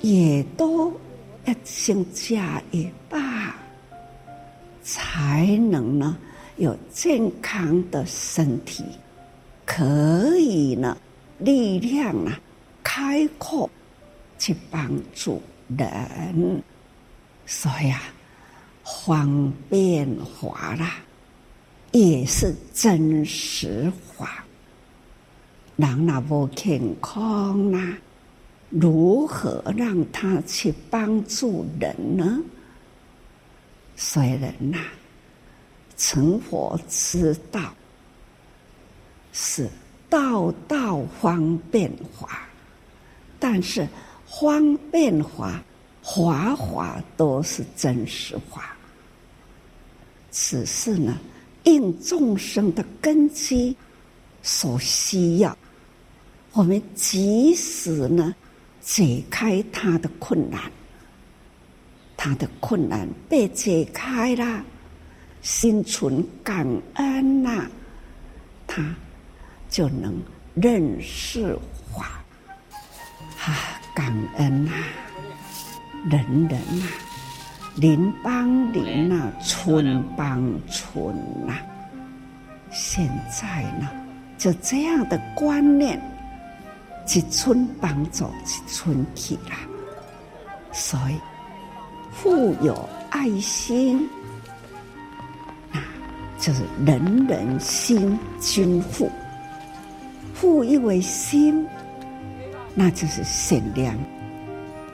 [0.00, 0.90] 也都
[1.44, 3.54] 要增加一把，
[4.82, 6.18] 才能呢
[6.56, 8.82] 有健康的身体，
[9.64, 10.98] 可以呢
[11.38, 12.40] 力量啊
[12.82, 13.70] 开阔
[14.40, 16.60] 去帮助人，
[17.46, 18.02] 所以啊。
[19.06, 20.08] 方便
[20.40, 20.96] 法啦，
[21.92, 24.44] 也是真实法。
[25.76, 27.96] 人那不健康啦，
[28.70, 32.40] 如何让他去帮助人呢？
[33.96, 34.78] 虽然呐，
[35.96, 37.72] 成佛之道
[39.32, 39.68] 是
[40.08, 42.48] 道道方便法，
[43.38, 43.86] 但是
[44.26, 45.62] 方便法。
[46.04, 48.76] 法法都是真实法，
[50.32, 51.16] 只是呢，
[51.64, 53.76] 应众生的根基
[54.42, 55.56] 所需要，
[56.52, 58.34] 我们及时呢
[58.80, 60.60] 解开他的困难，
[62.16, 64.64] 他的困难被解开了，
[65.40, 67.66] 心存感恩呐、
[68.66, 68.94] 他
[69.68, 70.14] 就能
[70.54, 71.56] 认识
[71.94, 72.24] 法，
[73.44, 74.72] 啊，感恩呐、
[76.10, 76.86] 人人呐、
[77.76, 81.14] 邻帮邻呐、啊，村帮村
[81.46, 81.62] 呐、啊。
[82.70, 83.88] 现在呢，
[84.38, 86.00] 就这样的观念，
[87.06, 89.56] 一村帮助一村去啦。
[90.72, 91.18] 所以，
[92.12, 94.08] 富有爱心，
[95.72, 95.84] 啊，
[96.38, 99.10] 就是人人心均富。
[100.34, 101.66] 富一为心，
[102.74, 103.94] 那就是善良。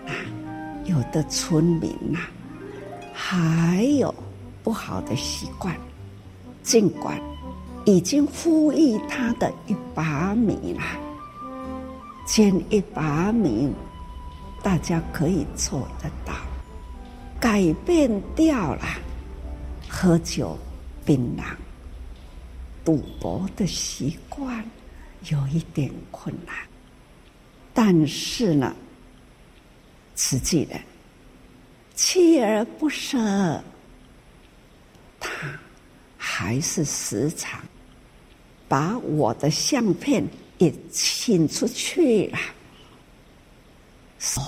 [0.06, 0.12] 啊，
[0.84, 2.28] 有的村民呐、啊，
[3.20, 4.14] 还有
[4.62, 5.76] 不好的习惯，
[6.62, 7.20] 尽管
[7.84, 10.82] 已经富裕他的一把米了，
[12.28, 13.74] 捐一把米。
[14.62, 16.32] 大家可以做得到，
[17.40, 18.84] 改变掉了
[19.88, 20.56] 喝酒、
[21.04, 21.42] 槟榔、
[22.84, 24.64] 赌博的习惯，
[25.30, 26.54] 有一点困难。
[27.74, 28.74] 但是呢，
[30.14, 30.76] 实际的
[32.00, 33.18] 锲而不舍，
[35.18, 35.28] 他
[36.16, 37.60] 还是时常
[38.68, 40.24] 把我的相片
[40.58, 42.38] 也请出去了。
[44.20, 44.40] 说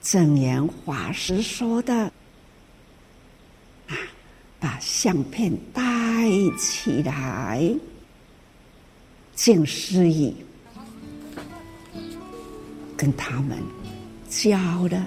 [0.00, 1.94] 证严法师说的
[3.88, 3.94] 啊，
[4.58, 5.82] 把相片带
[6.58, 7.70] 起来，
[9.34, 10.34] 静思语
[12.96, 13.62] 跟他们
[14.30, 15.04] 教的，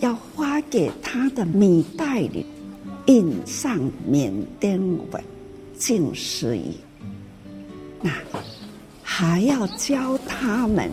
[0.00, 2.46] 要发给他的米袋里
[3.06, 5.24] 印上缅甸文
[5.76, 6.74] 静思语，
[8.00, 8.10] 那
[9.02, 10.90] 还要教他们。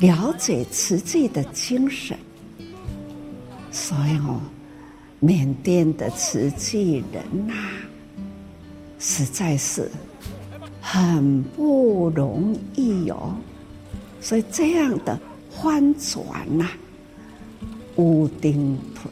[0.00, 2.16] 了解慈济的精神，
[3.72, 4.40] 所以哦，
[5.18, 7.82] 缅甸的慈济人呐、啊，
[9.00, 9.90] 实在是
[10.80, 13.34] 很不容易哦。
[14.20, 15.18] 所以这样的
[15.50, 16.24] 翻转
[16.56, 16.72] 呐、啊，
[17.98, 19.10] 乌丁腿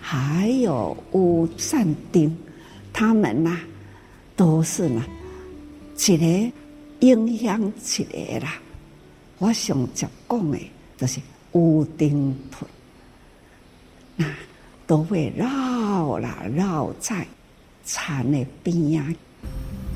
[0.00, 2.34] 还有乌善丁，
[2.94, 3.60] 他们呐、
[4.34, 5.04] 都是呢，
[5.98, 6.52] 一个
[7.00, 7.60] 影响
[7.98, 8.54] 一个啦。
[9.38, 10.58] 我想讲讲的，
[10.96, 11.20] 就是
[11.52, 12.66] 乌丁腿，
[14.16, 14.26] 那
[14.86, 17.26] 都会绕啦绕在
[17.84, 19.14] 禅的边呀，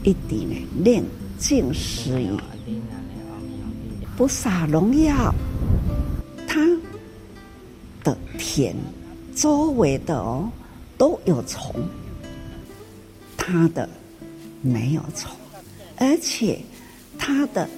[0.03, 1.03] 一点呢念
[1.39, 2.37] 静思语，
[4.15, 5.35] 不撒农药，
[6.47, 6.61] 它
[8.39, 8.75] 田
[9.35, 10.51] 周围的哦
[10.97, 11.75] 都有虫，
[13.37, 13.89] 他的
[14.63, 15.31] 没有虫，
[15.97, 16.61] 而且
[17.19, 17.69] 他的。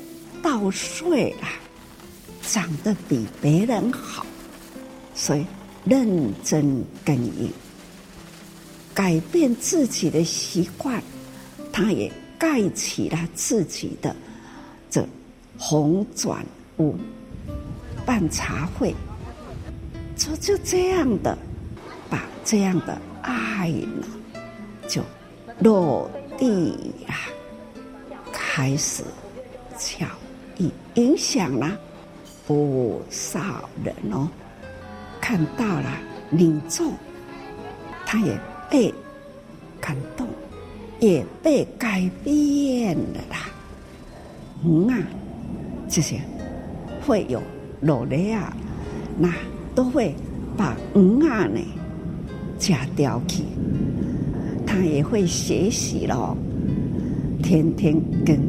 [0.42, 1.59] 稻穗啊，
[2.40, 4.24] 长得比别人好，
[5.12, 5.44] 所以
[5.84, 7.50] 认真耕耘，
[8.94, 11.02] 改变自己的习惯，
[11.72, 14.14] 他也盖起了自己的
[14.88, 15.04] 这
[15.59, 16.46] 红砖
[16.78, 16.94] 屋，
[18.04, 18.94] 办茶会，
[20.16, 21.36] 就就这样的
[22.08, 24.06] 把这样的爱呢，
[24.88, 25.02] 就
[25.60, 27.28] 落地啊，
[28.32, 29.04] 开始
[29.78, 30.06] 教。
[30.94, 31.78] 影响了
[32.46, 34.26] 不少人哦，
[35.20, 35.98] 看到了
[36.30, 36.94] 民众，
[38.06, 38.34] 他也
[38.70, 38.94] 被
[39.78, 40.26] 感动，
[40.98, 43.50] 也被改变了啦。
[44.64, 44.96] 嗯啊，
[45.86, 46.18] 这些
[47.06, 47.42] 会有
[47.82, 48.56] 落泪啊，
[49.18, 49.30] 那
[49.77, 50.12] 都会
[50.57, 51.61] 把嗯啊呢
[52.59, 53.45] 加掉去，
[54.66, 56.35] 他也会学习了，
[57.43, 58.41] 天天跟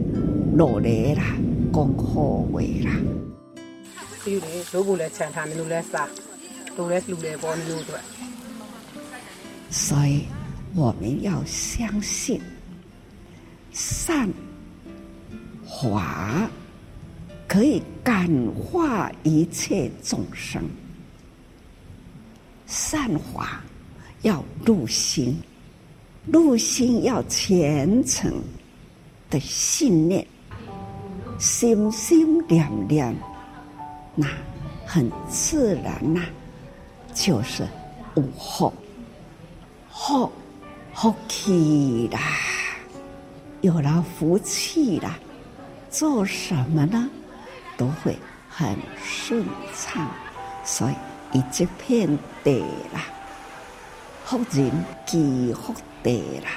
[0.57, 1.23] 落泪啦。
[1.73, 2.91] 讲好话啦。
[9.69, 10.23] 所以
[10.73, 12.41] 我们要相信
[13.71, 14.27] 善
[15.65, 16.49] 法
[17.47, 20.63] 可以感化一切众生，
[22.67, 23.63] 善法
[24.21, 25.41] 要入心，
[26.31, 28.31] 入心要虔诚
[29.29, 30.25] 的信念。
[31.39, 33.15] 心心念念，
[34.15, 34.27] 那
[34.85, 36.23] 很自然呐、
[37.13, 37.63] 就是
[38.15, 38.73] 有福，
[39.91, 40.31] 福
[40.95, 42.19] 福气啦，
[43.61, 45.19] 有了福气啦，
[45.91, 47.07] 做什么呢，
[47.77, 48.17] 都会
[48.49, 49.45] 很顺
[49.75, 50.09] 畅，
[50.65, 50.93] 所以
[51.33, 52.07] 一直片
[52.43, 52.59] 地
[52.93, 53.05] 啦，
[54.25, 54.71] 福人
[55.05, 56.51] 积福地啦，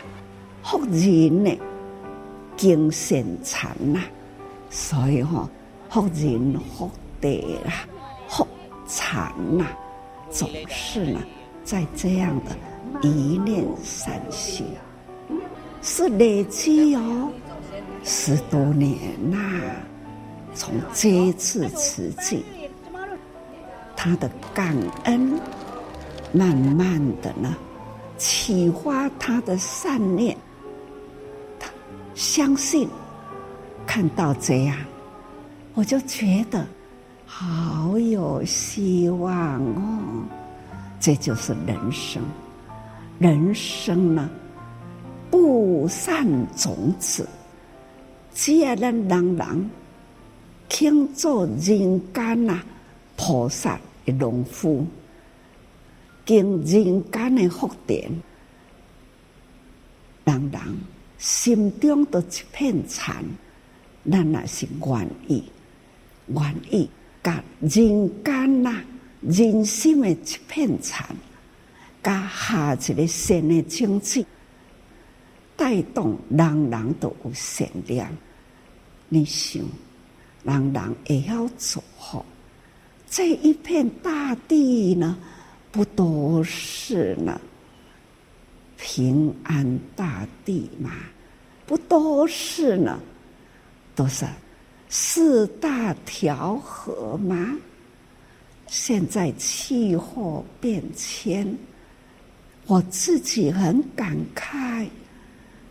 [0.63, 1.51] 福人呢
[2.57, 4.01] 精神禅呐。
[4.71, 5.49] 所以哈，
[5.89, 6.91] 福人福
[7.21, 7.73] 地啦，
[8.29, 8.47] 福
[8.87, 9.67] 禅呐，
[10.31, 11.21] 总是呢，
[11.65, 12.57] 在这样的
[13.03, 14.67] 一念善心，
[15.83, 17.29] 是累积哦，
[18.05, 18.97] 十多年
[19.29, 19.37] 呐、
[20.55, 22.45] 从这一次慈济，
[24.03, 24.75] 他的感
[25.05, 25.39] 恩，
[26.33, 27.55] 慢慢的呢，
[28.17, 30.35] 启发他的善念，
[31.59, 31.69] 他
[32.15, 32.89] 相信。
[33.87, 34.75] 看到这样，
[35.75, 36.67] 我就觉得
[37.27, 39.99] 好有希望哦。
[40.99, 42.23] 这就是人生，
[43.19, 44.31] 人生呢，
[45.31, 46.27] 不善
[46.57, 47.29] 种子，
[48.33, 49.71] 只要咱人人
[50.71, 52.63] 肯做人间呐
[53.15, 53.79] 菩萨
[54.13, 54.87] 农夫，
[56.27, 58.11] 经人间的福田，
[60.25, 60.61] 人人
[61.19, 63.25] 心中的一片禅，
[64.11, 65.45] 咱那是愿意，
[66.29, 66.89] 愿意
[67.23, 68.83] 甲人间呐。
[69.23, 71.07] 人心的一片禅，
[72.03, 74.25] 加下一个新的经济，
[75.57, 78.11] 带动人人都有善良。
[79.11, 79.63] 你想，
[80.43, 82.25] 人人也要做好
[83.11, 85.19] 这一片大地呢？
[85.73, 87.41] 不都是呢？
[88.79, 90.93] 平安大地嘛，
[91.67, 93.01] 不都是呢？
[93.97, 94.25] 都是
[94.89, 97.59] 四大调和吗？
[98.69, 101.53] 现在气候变迁，
[102.67, 104.87] 我自己很感慨，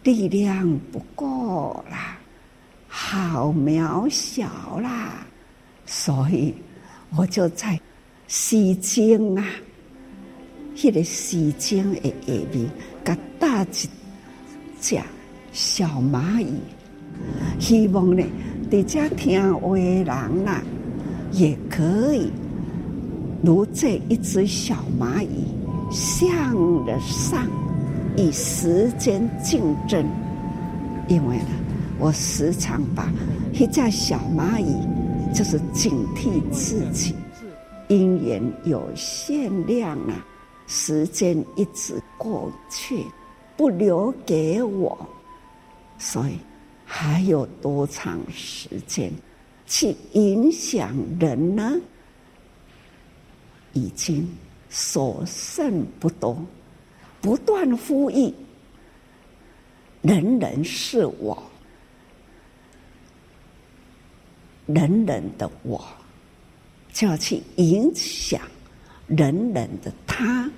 [0.04, 2.18] 力量不够啦，
[2.90, 5.26] 好渺小啦，
[5.86, 6.54] 所以
[7.16, 7.80] 我就在
[8.28, 9.44] 西京啊，
[10.84, 12.70] 那个西京的下面，
[13.04, 13.66] 给搭一
[14.80, 15.00] 只
[15.52, 16.54] 小蚂蚁，
[17.60, 18.24] 希望呢，
[18.70, 20.06] 在这听话的人
[20.46, 20.62] 呐，
[21.32, 22.32] 也可以。
[23.42, 25.48] 如这一只小蚂蚁
[25.90, 26.54] 向
[26.86, 27.48] 着上，
[28.18, 30.06] 与时间竞争。
[31.08, 31.46] 因为呢，
[31.98, 33.12] 我时常把
[33.54, 34.76] 一只小蚂蚁，
[35.34, 37.16] 就是警惕自己，
[37.88, 40.26] 因缘有限量啊，
[40.68, 43.06] 时间一直过去，
[43.56, 45.08] 不留给我，
[45.98, 46.38] 所以
[46.84, 49.12] 还有多长时间
[49.66, 51.80] 去影响人呢？
[53.74, 54.28] 已经
[54.70, 56.38] 所剩不多，
[57.22, 58.34] 不断呼吁，
[60.02, 61.42] 人人是我，
[64.74, 65.84] 人人的我，
[66.94, 68.42] 就要去影响
[69.08, 70.50] 人人的他，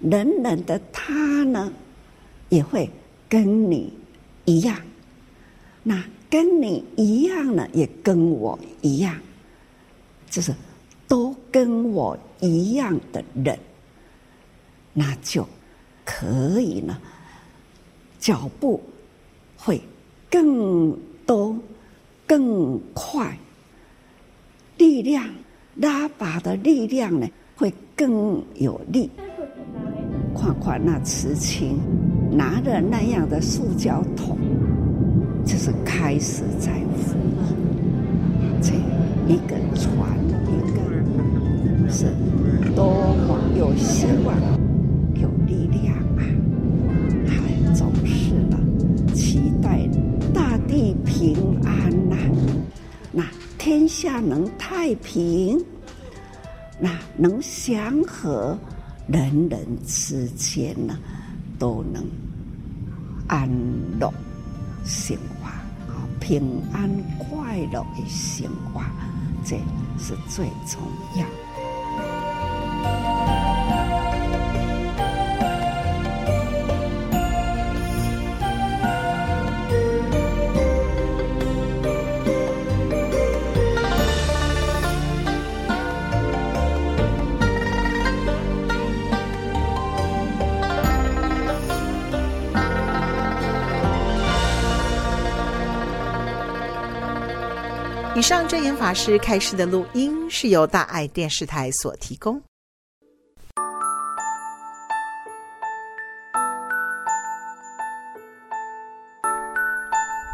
[0.00, 1.12] 人人的他
[1.44, 1.72] 呢，
[2.48, 2.90] 也会
[3.28, 3.92] 跟你
[4.44, 4.80] 一样，
[5.82, 9.14] 那跟你一样呢，也跟我一样，
[10.30, 10.54] 就是。
[11.06, 13.56] 都跟我一样的人，
[14.94, 15.46] 那就
[16.02, 16.98] 可以呢，
[18.18, 18.82] 脚步
[19.54, 19.80] 会
[20.30, 21.56] 更多、
[22.26, 23.36] 更快，
[24.78, 25.24] 力量
[25.76, 29.10] 拉拔的力量呢会更有力。
[30.36, 31.78] 看看那慈亲
[32.30, 34.36] 拿着那样的塑胶桶，
[35.44, 37.16] 就是开始在扶
[38.60, 38.72] 这
[39.32, 40.14] 一个船。
[41.86, 42.06] 是
[42.74, 44.34] 多么有希望、
[45.14, 46.24] 有力量啊！
[47.28, 48.58] 还总是呢，
[49.14, 49.86] 期待
[50.32, 51.36] 大地平、
[53.64, 55.58] 天下能太平，
[56.78, 58.58] 那能祥和，
[59.08, 60.98] 人人之间呢
[61.58, 62.06] 都能
[63.26, 63.48] 安
[63.98, 64.12] 乐
[64.84, 65.48] 生活，
[66.20, 68.82] 平安快乐的生活，
[69.42, 69.56] 这
[69.98, 70.82] 是最重
[71.16, 71.43] 要。
[98.54, 102.40] 证严法师开示的录音是由大爱电视台所提供。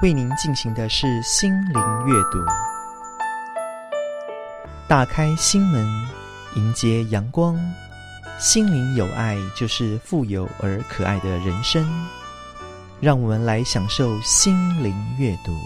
[0.02, 2.38] 为您进行的是心灵阅读，
[4.86, 5.82] 打开心门，
[6.56, 7.58] 迎接阳光，
[8.38, 11.88] 心灵有爱就是富有而可爱的人生。
[13.00, 14.54] 让我们来享受心
[14.84, 15.58] 灵阅读。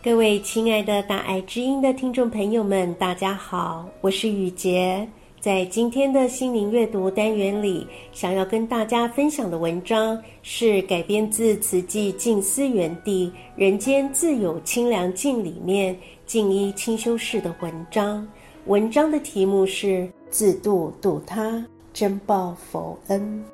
[0.00, 5.06] 各位亲爱的大爱知音的听众朋友们，大家好，我是雨洁。
[5.40, 13.26] 在今天的心灵阅读单元里，想要跟大家分享的文章是改编自《慈济静思园地·
[13.56, 15.96] 人间自有清凉境》里面
[16.26, 18.26] 静一清修士的文章。
[18.66, 23.44] 文章的题目是“自度度他，真报佛恩”。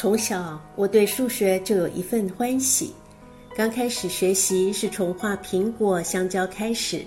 [0.00, 2.94] 从小我对数学就有一份欢喜。
[3.56, 7.02] 刚开始学习是从画苹果、香蕉开始，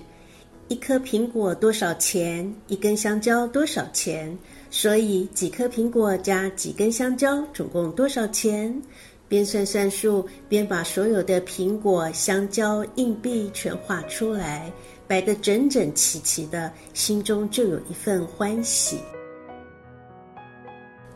[0.68, 2.54] 一颗苹果多少钱？
[2.68, 4.38] 一根香蕉多少钱？
[4.70, 8.82] 所以几颗苹果加几根香蕉总共多少钱？
[9.30, 14.70] 边算算数，边把所有的苹果、香蕉、硬币全画出来，
[15.08, 18.98] 摆得整整齐齐的，心中就有一份欢喜。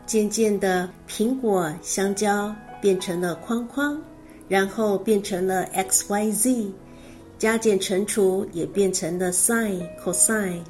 [0.06, 4.00] 渐渐的，苹果、香蕉变成了框框，
[4.48, 6.70] 然后变成了 x、y、z，
[7.36, 10.60] 加减乘除也变成了 sin、cosine，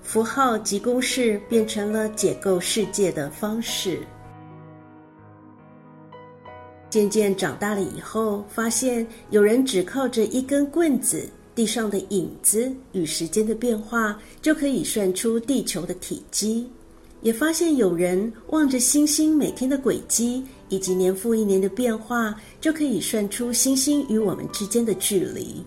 [0.00, 3.98] 符号及公式变成了解构世界的方式。
[6.88, 16.70] 渐渐长大了以后，发现有人只靠着一根棍子，地上的影子与时间的变化，就可以算出地球的体积。
[17.22, 25.64] 也发现有人望着星星每天的轨迹，以及年复一年的变化，就可以算出星星与我们之间的距离。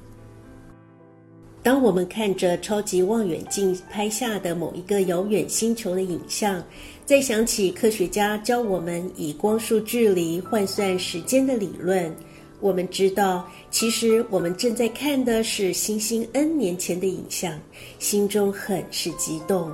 [1.61, 6.63] 当我们看着超级望远镜拍下的某一个遥远星球的影像，
[7.05, 12.15] 再想起科学家教我们以光速距离换算时间的理论，
[12.61, 17.59] 我们知道，其实我们正在看的是星星 N 年前的影像，
[17.99, 19.69] 心中很是激动。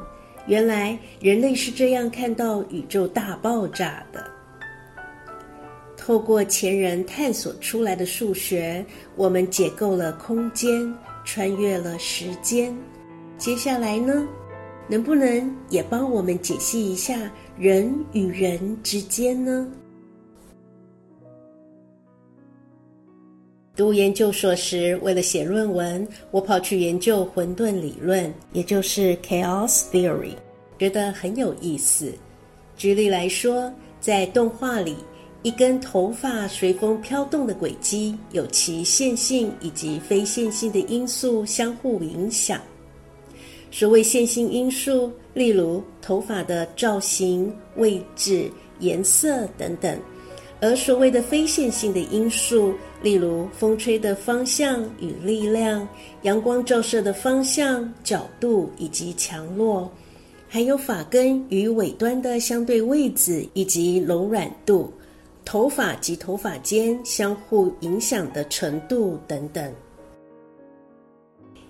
[0.47, 4.23] 原来人类是这样看到宇宙大爆炸的。
[5.97, 8.85] 透过前人探索出来的数学，
[9.15, 10.93] 我们解构了空间，
[11.23, 12.75] 穿越了时间。
[13.39, 14.27] 接下来呢，
[14.87, 17.19] 能不能也帮我们解析一下
[17.57, 19.67] 人与人之间呢？
[23.75, 30.31] 读研究所时，为了写论文，我跑去研究混沌理论，也就是 Chaos Theory，
[30.79, 32.13] 觉得很有意思。
[32.77, 33.69] 举例来说，
[33.99, 34.95] 在动画里，
[35.43, 42.61] 一根头发随风飘动的轨迹，有其线性以及非线性的因素相互影响。
[43.71, 48.49] 所谓线性因素，例如头发的造型、位置、
[48.79, 49.99] 颜色等等。
[50.61, 52.73] 而所谓的非线性的因素，
[53.05, 55.87] 例如风吹的方向与力量、
[56.23, 59.87] 阳光照射的方向、角度以及强弱，
[60.49, 64.91] 还有发根与尾端的相对位置以及柔软度、
[65.45, 69.71] 头发及头发间相互影响的程度等等。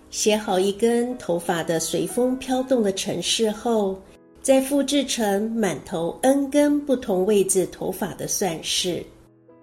[0.10, 4.00] 写好一根头发的随风飘动的程式后，
[4.42, 9.04] 再复制成满头 n 根不同位置头发的算式，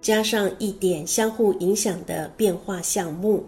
[0.03, 3.43] 加上一点相互影响的变化项目。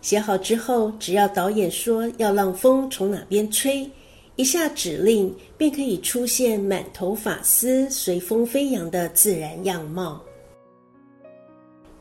[0.00, 3.88] 写好之后，只要导演说要让风从哪边吹，
[4.36, 10.20] 一下指令便可以出现满头发丝随风飞扬的自然样貌。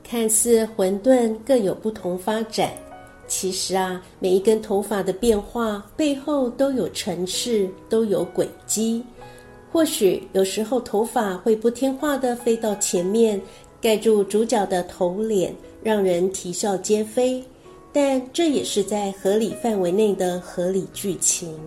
[0.03, 2.71] 看似混沌，各有不同发展。
[3.27, 9.03] 其实啊，每一根头发的变化背后都有程式，都有轨迹。
[9.71, 13.41] 或许有时候头发会不听话地飞到前面，
[13.81, 17.43] 盖住主角的头脸，让人啼笑皆非。
[17.91, 21.57] 但这也是在合理范围内的合理剧情。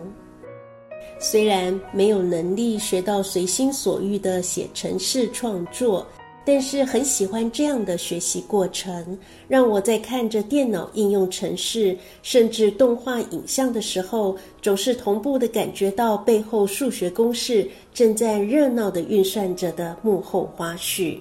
[1.19, 6.07] 虽然没有能力学到随心所欲的写程式创作。
[6.47, 21.17] 但是很喜欢这样的学习过程，让我在看着电脑应用程式，甚至动画影像的时候，总是同步的感觉到背后数学公式正在热闹的运算着的幕后花絮。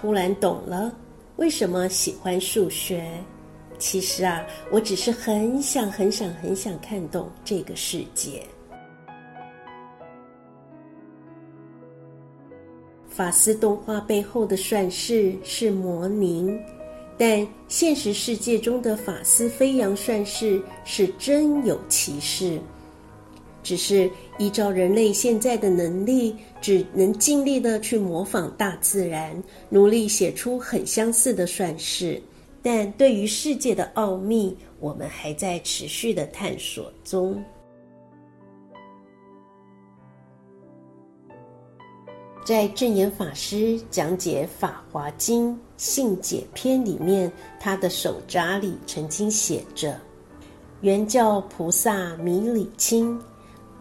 [0.00, 0.90] 突然懂了，
[1.36, 3.06] 为什么喜欢数学？
[3.78, 8.42] 其实啊，我只是很想、很想、很想看懂这个世界。
[13.08, 16.58] 法斯动画背后的算式是模拟，
[17.18, 22.58] 但现实世界中的法斯飞扬算式是真有其事。
[23.62, 32.20] 只是依照人类现在的能力，只能尽力的去模仿大自然，努力写出很相似的算式。
[32.62, 37.42] 但对于世界的奥秘，我们还在持续的探索中。
[42.44, 47.30] 在证严法师讲解《法华经·信解篇》里面，
[47.60, 50.00] 他的手札里曾经写着
[50.80, 53.16] ：“原教菩萨迷理清，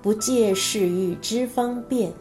[0.02, 2.12] 不借世欲之方便，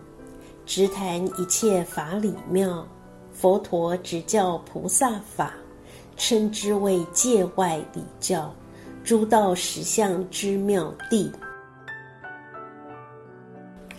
[0.67, 2.87] 直谈一切法理妙。
[3.33, 5.55] 佛陀直教菩萨法，
[6.17, 8.53] 称之为界外理教，
[9.05, 11.31] 诸道实相之妙谛。”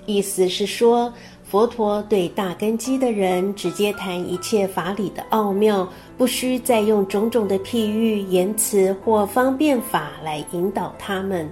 [0.05, 1.13] 意思是说。
[1.49, 11.49] 佛陀对大根基的人直接谈一切法理的奥妙，不需再用种种的譬喻、言辞或方便法来引导他们。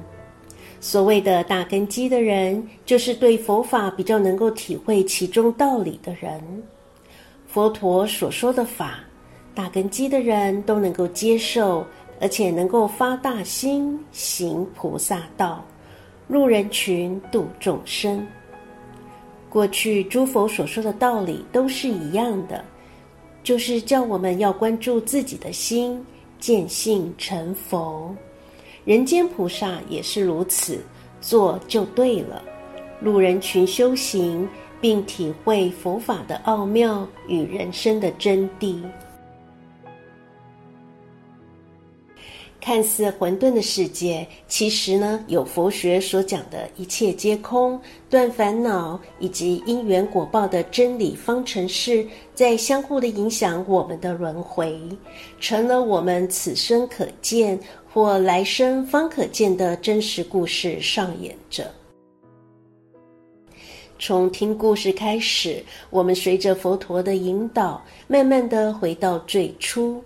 [0.80, 6.42] 所谓的大根基的人，就是对佛法比较能够体会其中道理的人。
[7.48, 9.00] 佛陀所说的法，
[9.56, 11.86] 大根基的人都能够接受，
[12.22, 15.66] 而且能够发大心，行菩萨道，
[16.28, 18.26] 入人群，度众生。
[19.50, 22.64] 过去诸佛所说的道理都是一样的，
[23.42, 26.06] 就是叫我们要关注自己的心，
[26.40, 28.14] 见性成佛。
[28.88, 30.80] 人间菩萨也是如此，
[31.20, 32.42] 做就对了。
[33.02, 34.48] 入人群修行，
[34.80, 38.82] 并体会佛法的奥妙与人生的真谛。
[42.62, 47.80] 看似混沌的世界，其实呢，有佛学所讲的一切皆空、
[48.10, 54.82] 断烦恼以及因缘果报的真理方程式，在相互的影响我们的轮回，
[55.40, 57.58] 成了我们此生可见
[57.98, 61.74] 或来生方可见的真实故事上演着。
[63.98, 70.00] 从听故事开始，我们随着佛陀的引导，慢慢的回到最初。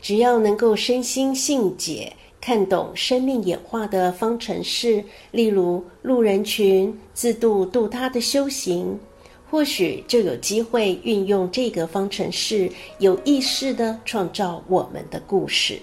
[0.00, 2.10] 只要能够身心信解，
[2.40, 8.98] 看懂生命演化的方程式，例如入人群、自度度他的修行，
[9.50, 15.78] 或许就有机会运用这个方程式，有意识地创造我们的故事。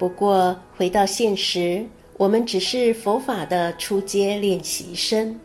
[0.00, 1.84] 不过，回到现实，
[2.16, 5.38] 我们只是佛法的初阶练习生。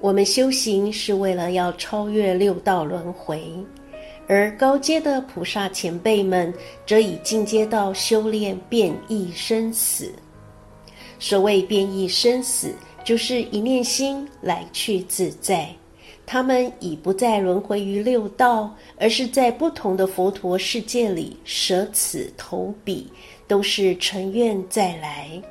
[0.00, 3.52] 我们修行是为了要超越六道轮回，
[4.26, 6.50] 而高阶的菩萨前辈们
[6.86, 10.10] 则已进阶到修炼变异生死。
[11.18, 12.72] 所谓变异生死，
[13.04, 15.68] 就是一念心来去自在。
[16.24, 23.06] 他们已不再轮回于六道，而是在不同的佛陀世界里舍此投彼，
[23.46, 25.42] 都是乘愿再来，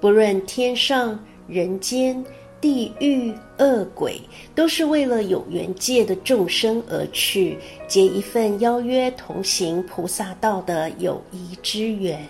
[0.00, 2.24] 不论天上人间。
[2.60, 4.18] 地狱恶鬼
[4.54, 12.26] 都是为了有缘界的众生而去，结一份邀约同行菩萨道的友谊之缘。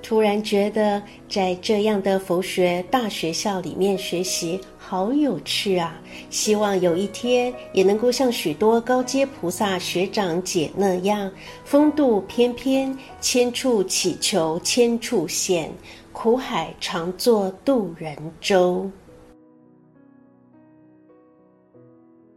[0.00, 4.60] 突然觉得在这样的佛学大学校里面学习
[4.90, 6.02] 好有趣啊！
[6.30, 11.30] 希望有一天也能够像许多高阶菩萨学长姐那样，
[11.64, 15.72] 风度翩翩，千处祈求千处现。
[16.12, 18.90] 苦海常作渡人舟。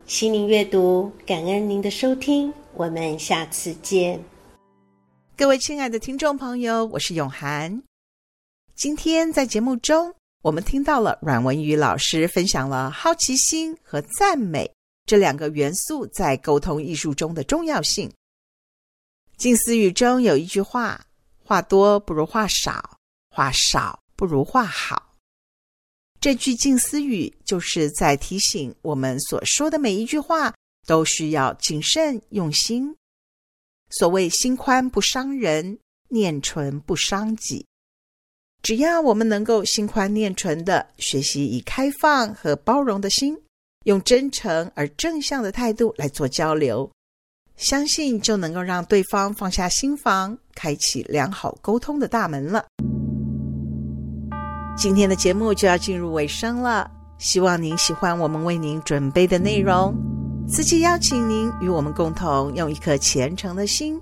[0.05, 4.23] 心灵阅读，感恩您的收听，我们下次见。
[5.35, 7.81] 各位亲爱的听众朋友，我是永涵。
[8.75, 10.13] 今天在节目中，
[10.43, 14.69] 我们听到了阮文宇老师分享了好奇心和赞美
[15.05, 18.11] 这两个元素在沟通艺术中的重要性。
[19.37, 21.05] 近思语中有一句话
[21.45, 22.99] ：“话多不如话少。”
[23.31, 25.15] 话少不如话好，
[26.19, 30.53] 这句近思语就是在提醒我们，所说的每一句话
[30.85, 32.95] 都需要谨慎用心。
[33.89, 35.79] 所谓心宽不伤人，
[36.09, 37.65] 念纯不伤己。
[38.63, 43.37] 只要我们能够心宽念纯的学习，以开放和包容的心，
[43.83, 46.89] 用真诚而正向的态度来做交流，
[47.57, 52.63] 相信就能够让对方放下心防，开启良好沟通的大门了。
[54.77, 59.93] 今天的节目就要进入尾声了，希望您喜欢我们为您准备的内容。
[60.47, 63.99] 司机邀请您与我们共同用一颗虔诚的心，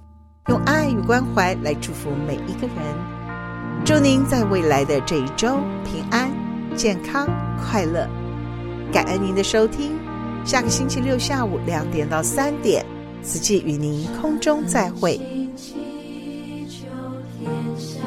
[0.49, 3.20] 用爱与关怀来祝福每一个人。
[3.83, 6.31] 祝您在未来的这一周平安、
[6.75, 7.27] 健康、
[7.57, 8.07] 快乐。
[8.93, 9.97] 感恩您的收听，
[10.45, 12.85] 下个星期六下午两点到三点，
[13.23, 15.17] 此际与您空中再会。
[15.17, 16.85] 星期秋
[17.39, 17.99] 天下